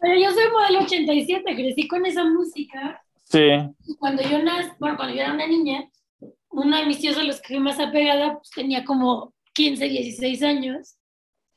[0.00, 3.02] Pero yo soy modelo 87, crecí con esa música.
[3.24, 3.48] Sí,
[3.98, 5.90] Cuando yo nací, bueno, cuando yo era una niña,
[6.50, 10.42] uno de mis tíos a los que fui más apegada pues, tenía como 15, 16
[10.42, 10.96] años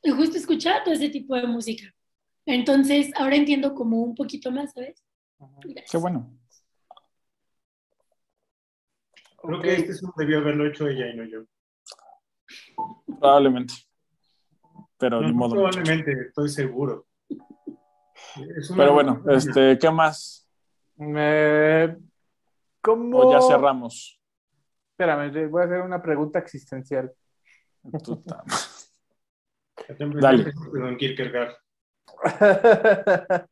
[0.02, 1.86] y justo escuchaba todo ese tipo de música.
[2.46, 5.04] Entonces, ahora entiendo como un poquito más, ¿sabes?
[5.64, 5.92] Gracias.
[5.92, 6.36] qué bueno.
[9.42, 11.46] Creo que este sí debió haberlo hecho ella y no yo.
[13.20, 13.74] Probablemente.
[15.00, 15.52] Pero ni No, modo.
[15.56, 17.06] probablemente, estoy seguro.
[18.58, 20.48] Es Pero bueno, este, ¿qué más?
[21.00, 21.98] Eh,
[22.82, 23.20] ¿Cómo?
[23.20, 24.22] O ya cerramos.
[24.92, 27.12] Espérame, te voy a hacer una pregunta existencial.
[30.20, 30.54] Dale.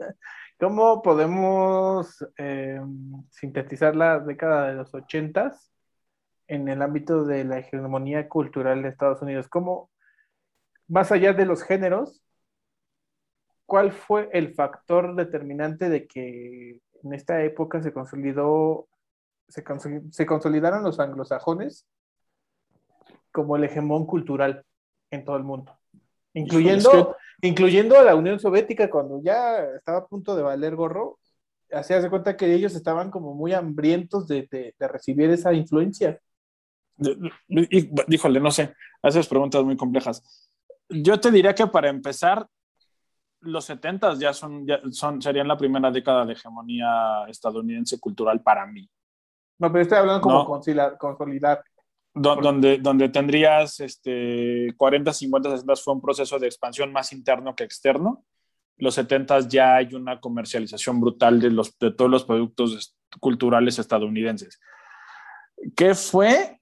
[0.59, 2.81] ¿Cómo podemos eh,
[3.29, 5.71] sintetizar la década de los ochentas
[6.47, 9.47] en el ámbito de la hegemonía cultural de Estados Unidos?
[9.47, 9.89] ¿Cómo,
[10.87, 12.23] más allá de los géneros,
[13.65, 18.87] cuál fue el factor determinante de que en esta época se consolidó,
[19.47, 21.85] se, consoli- se consolidaron los anglosajones
[23.31, 24.63] como el hegemón cultural
[25.11, 25.77] en todo el mundo?
[26.33, 31.19] Incluyendo, incluyendo a la Unión Soviética, cuando ya estaba a punto de valer gorro,
[31.71, 36.19] hacía de cuenta que ellos estaban como muy hambrientos de, de- de recibir esa influencia.
[38.07, 40.49] Híjole, no sé, haces preguntas muy complejas.
[40.89, 42.47] Yo te diría que para empezar,
[43.41, 48.65] los 70 ya son, ya son, serían la primera década de hegemonía estadounidense cultural para
[48.65, 48.89] mí.
[49.59, 50.45] No, pero estoy hablando como No.
[50.97, 51.63] consolidar.
[52.13, 57.55] Do- donde, donde tendrías este, 40, 50, 60 fue un proceso de expansión más interno
[57.55, 58.25] que externo.
[58.77, 64.59] Los 70 ya hay una comercialización brutal de, los, de todos los productos culturales estadounidenses.
[65.75, 66.56] ¿Qué fue?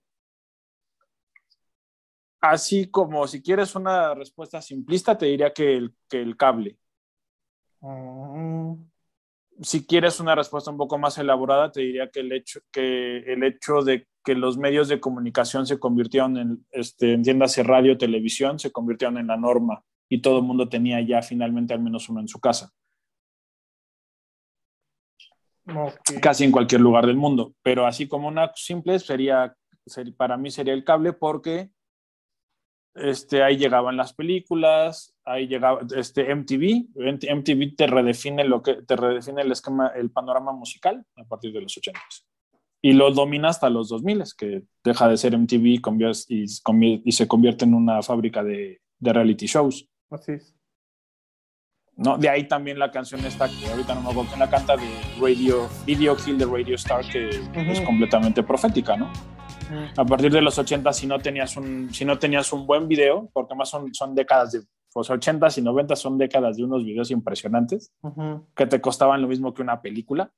[2.52, 6.78] Así como si quieres una respuesta simplista, te diría que el, que el cable.
[7.82, 8.74] Mm,
[9.62, 13.44] si quieres una respuesta un poco más elaborada, te diría que el hecho, que el
[13.44, 18.72] hecho de que los medios de comunicación se convirtieron en, este, entiéndase radio, televisión, se
[18.72, 22.28] convirtieron en la norma y todo el mundo tenía ya finalmente al menos uno en
[22.28, 22.72] su casa,
[26.22, 27.54] casi en cualquier lugar del mundo.
[27.64, 31.72] Pero así como una simple sería, ser- para mí sería el cable porque
[32.96, 38.96] este, ahí llegaban las películas, ahí llegaba este, MTV, MTV te redefine lo que te
[38.96, 42.00] redefine el esquema, el panorama musical a partir de los 80
[42.86, 45.82] y lo domina hasta los 2000 que deja de ser MTV
[46.28, 46.46] y,
[47.04, 49.90] y, se convierte en una fábrica de, de reality shows.
[50.12, 50.56] Así es.
[51.96, 52.16] ¿no?
[52.18, 54.84] De ahí también la canción esta que ahorita no me acuerdo quién la canta de
[55.20, 59.12] Radio, Video Kill the Radio Star, que es completamente profética, ¿no?
[59.98, 63.30] A partir de los 80, si no tenías un, si no tenías un buen video,
[63.34, 64.62] porque más son, son décadas de,
[64.94, 68.48] pues 80 y 90 son décadas de unos videos impresionantes, Ujú.
[68.56, 70.32] que te costaban lo mismo que una película.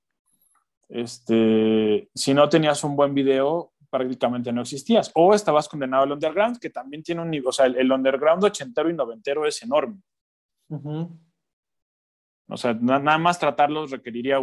[0.89, 5.11] Este, si no tenías un buen video, prácticamente no existías.
[5.15, 8.43] O estabas condenado al underground, que también tiene un nivel, o sea, el, el underground
[8.43, 10.01] ochentero y noventero es enorme.
[10.69, 11.17] Ujú.
[12.49, 14.37] O sea, na- nada más tratarlos requeriría,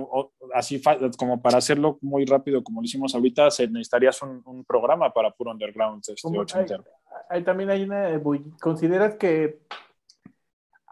[0.53, 0.81] así
[1.17, 5.31] como para hacerlo muy rápido, como lo hicimos ahorita, se necesitarías un, un programa para
[5.31, 6.85] puro underground este, ochentero.
[7.31, 8.11] Hay también hay una
[8.61, 9.61] ¿Consideras que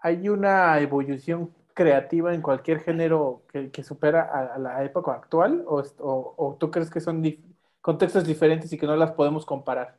[0.03, 5.65] hay una evolución creativa en cualquier género que, que supera a, a la época actual?
[5.67, 7.43] ¿O, o- o tú crees que son dif-
[7.81, 9.99] contextos diferentes y que no las podemos comparar?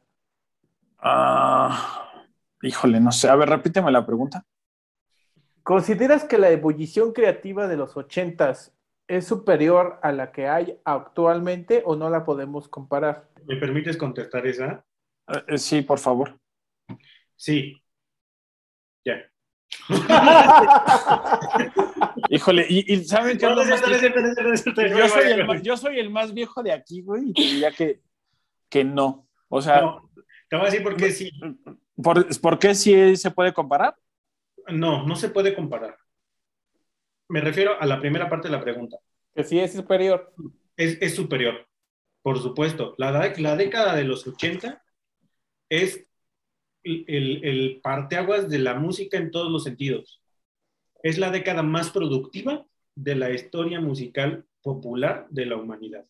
[0.99, 2.09] Ah,
[2.61, 3.30] híjole, no sé.
[3.30, 4.45] A ver, repíteme la pregunta.
[5.64, 8.76] ¿Consideras que la ebullición creativa de los ochentas
[9.07, 13.30] es superior a la que hay actualmente o no la podemos comparar?
[13.45, 14.86] ¿Me permites contestar esa?
[15.30, 16.38] Eh, eh, sí, por favor.
[17.38, 17.82] Sí.
[19.05, 19.24] Ya.
[22.30, 23.45] Híjole, y, y ¿saben qué?
[23.45, 23.78] No, yo,
[25.07, 28.01] soy el más, yo soy el más viejo de aquí, güey, y te diría que,
[28.70, 29.30] que no.
[29.47, 30.09] O sea, no,
[30.49, 31.32] Te voy a decir por qué sí.
[32.01, 33.95] ¿por, ¿por qué sí se puede comparar?
[34.68, 35.97] No, no se puede comparar.
[37.30, 38.97] Me refiero a la primera parte de la pregunta.
[39.34, 40.34] Que sí es superior.
[40.78, 41.68] Es, es superior,
[42.22, 42.95] por supuesto.
[42.97, 44.84] La, la década de los 80
[45.70, 46.07] es
[46.84, 50.22] el, el, el parteaguas de la música en todos los sentidos.
[51.01, 56.05] Es la década más productiva de la historia musical popular de la humanidad.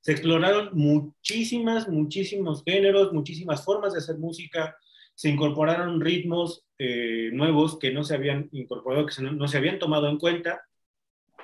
[0.00, 4.76] Se exploraron muchísimas, muchísimos géneros, muchísimas formas de hacer música,
[5.16, 10.08] se incorporaron ritmos eh, nuevos que no se habían incorporado, que no, se habían tomado
[10.08, 10.64] en cuenta.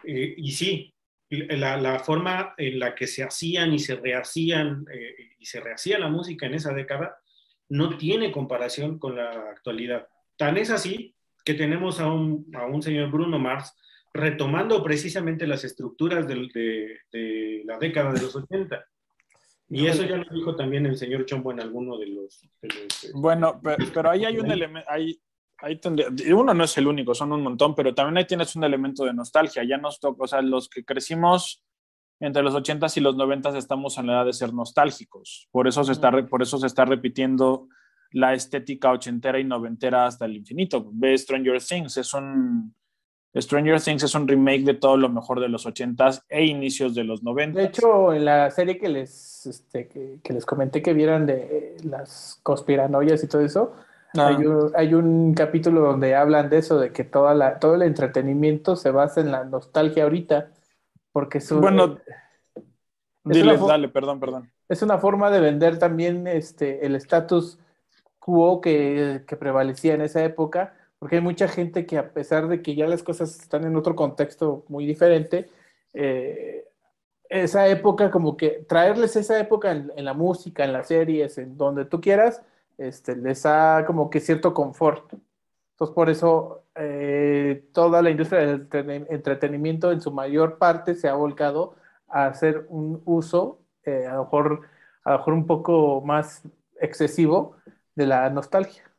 [0.05, 0.95] Eh, y sí,
[1.31, 6.09] la, forma en la que se hacían y se rehacían eh, y se rehacía la
[6.09, 7.17] música en esa década
[7.71, 10.07] no tiene comparación con la actualidad.
[10.37, 13.75] Tan es así que tenemos a un, a un señor Bruno Mars
[14.13, 17.01] retomando precisamente las estructuras de,
[17.65, 18.85] la década de los 80.
[19.73, 22.47] Y eso ya lo dijo también el señor Chombo en alguno de los...
[22.61, 25.19] De los eh, bueno, pero, pero, ahí hay un elemento, ahí,
[25.59, 28.65] ahí tendría, uno no es el único, son un montón, pero también ahí tienes un
[28.65, 31.65] elemento de nostalgia, ya nos toca, o sea, los que crecimos
[32.21, 35.83] entre los 80s y los 90s estamos en la edad de ser nostálgicos, por eso
[35.85, 37.69] se está, por eso se está repitiendo
[38.13, 40.91] la estética ochentera y noventera hasta el infinito.
[40.93, 42.75] Ve Stranger Things, es un...
[43.35, 47.05] Stranger Things es un remake de todo lo mejor de los 80s e inicios de
[47.05, 47.59] los 90.
[47.59, 51.35] De hecho, en la serie que les, este, que, que, les comenté que vieran de
[51.35, 53.73] eh, las conspiranoias y todo eso,
[54.19, 54.27] ah.
[54.27, 57.83] hay, un, hay, un, capítulo donde hablan de eso, de que toda la, todo el
[57.83, 60.51] entretenimiento se basa en la nostalgia ahorita,
[61.11, 61.41] porque
[63.25, 64.51] dale, perdón, perdón.
[64.69, 67.59] Es una forma de vender también este, el estatus
[68.19, 72.63] quo que, que prevalecía en esa época, porque hay mucha gente que a pesar de
[72.63, 75.51] que ya las cosas están en otro contexto muy diferente,
[75.93, 76.65] eh,
[77.29, 81.87] esa época, como que traerles esa época en, la música, en las series, en donde
[81.87, 82.45] tú quieras,
[82.79, 85.13] este, les da como que cierto confort.
[85.73, 91.15] Entonces, por eso eh, toda la industria del entretenimiento en su mayor parte se ha
[91.15, 91.75] volcado
[92.07, 94.69] a hacer un uso, eh, a, lo mejor,
[95.03, 96.43] a lo mejor un poco más
[96.81, 97.57] excesivo
[97.97, 98.92] de la nostalgia.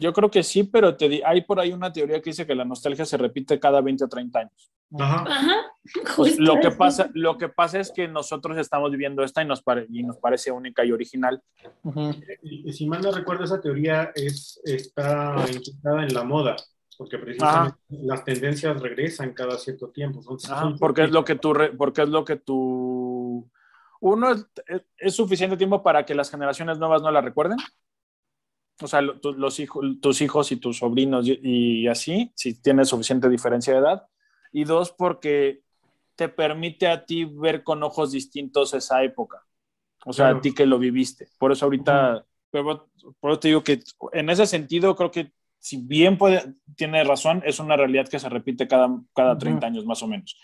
[0.00, 2.54] Yo creo que sí, pero te di, hay por ahí una teoría que dice que
[2.54, 4.72] la nostalgia se repite cada 20 o 30 años.
[4.98, 5.24] Ajá.
[5.28, 5.56] Ajá.
[6.16, 9.62] Pues lo, que pasa, lo que pasa es que nosotros estamos viviendo esta y nos,
[9.62, 11.42] pare, y nos parece única y original.
[11.82, 12.38] Uh -huh.
[12.42, 16.56] y, si mal no recuerdo, esa teoría es, está integrada en la moda,
[16.96, 18.02] porque precisamente Ajá.
[18.02, 20.22] las tendencias regresan cada cierto tiempo.
[20.22, 23.50] Son, Ajá, son porque, es lo que tú, porque es lo que tú...
[24.00, 24.46] Uno, es,
[24.96, 27.58] es suficiente tiempo para que las generaciones nuevas no la recuerden
[28.80, 33.28] o sea, los hijos, tus hijos y tus sobrinos y, y, así, si tienes suficiente
[33.28, 34.06] diferencia de edad.
[34.52, 35.62] Y dos, porque
[36.16, 39.44] te permite a ti ver con ojos distintos esa época.
[40.04, 40.38] O sea, claro.
[40.38, 41.28] a ti que lo viviste.
[41.38, 42.24] Por eso ahorita, uh -huh.
[42.50, 43.80] pero, por eso te digo que
[44.12, 48.28] en ese sentido creo que si bien puede, tiene razón, es una realidad que se
[48.28, 49.66] repite cada, cada 30 uh -huh.
[49.66, 50.36] años más o menos.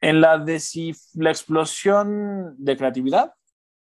[0.00, 3.34] En la de si la explosión de creatividad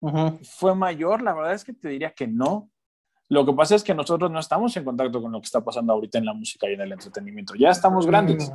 [0.02, 0.40] uh -huh.
[0.46, 2.70] fue mayor, la verdad es que te diría que no.
[3.30, 5.94] Lo que pasa es que nosotros no estamos en contacto con lo que está pasando
[5.94, 7.56] ahorita en la música y en el entretenimiento.
[7.56, 8.52] Ya estamos grandes,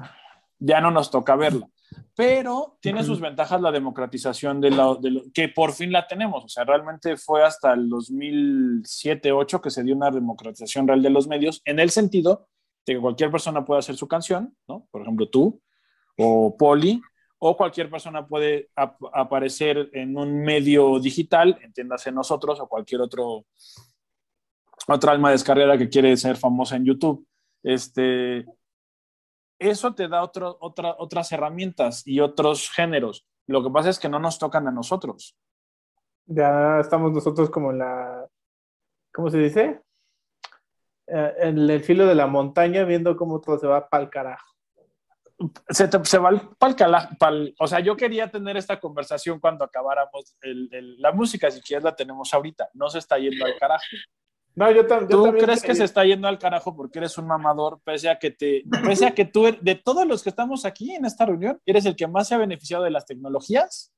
[0.59, 1.69] ya no nos toca verla.
[2.15, 6.45] Pero tiene sus ventajas la democratización de lo, de lo, que por fin la tenemos.
[6.45, 11.29] O sea, realmente fue hasta el 2007-2008 que se dio una democratización real de los
[11.29, 12.49] medios en el sentido
[12.87, 14.87] de que cualquier persona puede hacer su canción, ¿no?
[14.91, 15.61] Por ejemplo, tú
[16.19, 17.01] o Poli,
[17.39, 23.47] o cualquier persona puede ap aparecer en un medio digital, entiéndase nosotros o cualquier otro
[24.89, 27.27] otra alma descarriada que quiere ser famosa en YouTube.
[27.63, 28.45] Este,
[29.59, 33.27] eso te da otro, otra, otras herramientas y otros géneros.
[33.47, 35.37] Lo que pasa es que no nos tocan a nosotros.
[36.27, 38.27] Ya estamos nosotros como en la,
[39.13, 39.83] ¿cómo se dice?
[41.07, 44.47] Eh, en el filo de la montaña viendo cómo todo se va pa'l carajo.
[45.69, 47.09] Se, te, se va pa'l carajo.
[47.19, 51.61] Pal, o sea, yo quería tener esta conversación cuando acabáramos el, el, la música, si
[51.61, 52.71] quieres la tenemos ahorita.
[52.75, 53.85] No se está yendo al carajo.
[54.55, 55.45] No, yo, tam yo ¿Tú también.
[55.45, 58.65] crees que se está yendo al carajo porque eres un mamador, pese a que te,
[58.85, 61.97] pese a que tú, de todos los que estamos aquí en esta reunión, eres el
[61.97, 63.93] que más se ha beneficiado de las tecnologías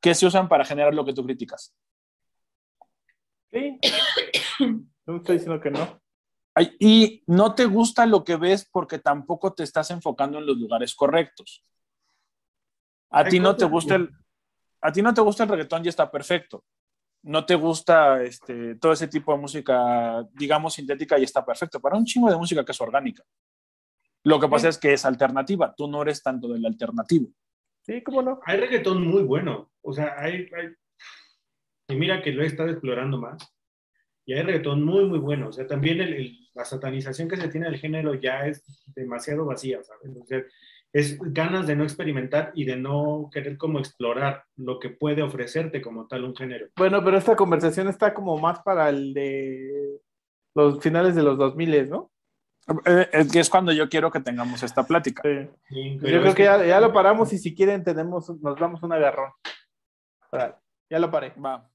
[0.00, 1.74] que se usan para generar lo que tú criticas?
[3.50, 3.78] Sí.
[5.04, 6.00] No estoy diciendo que no.
[6.78, 10.94] Y no te gusta lo que ves porque tampoco te estás enfocando en los lugares
[10.94, 11.64] correctos.
[13.10, 14.10] A ti no te gusta el,
[14.80, 16.64] a ti no te gusta el reggaetón y está perfecto.
[17.24, 21.80] No te gusta este, todo ese tipo de música, digamos, sintética y está perfecto.
[21.80, 23.22] Para un chingo de música que es orgánica.
[24.24, 25.72] Lo que pasa es que es alternativa.
[25.76, 27.28] Tú no eres tanto del alternativo.
[27.82, 28.40] Sí, cómo no.
[28.44, 29.72] Hay reggaetón muy bueno.
[29.82, 30.74] O sea, hay, hay-
[31.88, 33.52] Y mira que lo he estado explorando más.
[34.24, 35.48] Y hay reggaetón muy, muy bueno.
[35.48, 38.62] O sea, también el- el- la satanización que se tiene del género ya es
[38.94, 40.16] demasiado vacía, ¿sabes?
[40.20, 40.42] O sea,
[40.92, 45.80] es ganas de no experimentar y de no querer como explorar lo que puede ofrecerte
[45.80, 46.68] como tal un género.
[46.76, 50.00] Bueno, pero esta conversación está como más para el de
[50.54, 52.10] los finales de los 2000, ¿no?
[52.84, 55.22] Eh, Es que es cuando yo quiero que tengamos esta plática.
[55.24, 55.48] Sí.
[55.68, 58.58] Sí, pero yo creo es que ya, ya lo paramos y si quieren tenemos, nos
[58.58, 59.30] damos un agarrón.
[60.90, 61.32] Ya lo paré.
[61.42, 61.68] Va.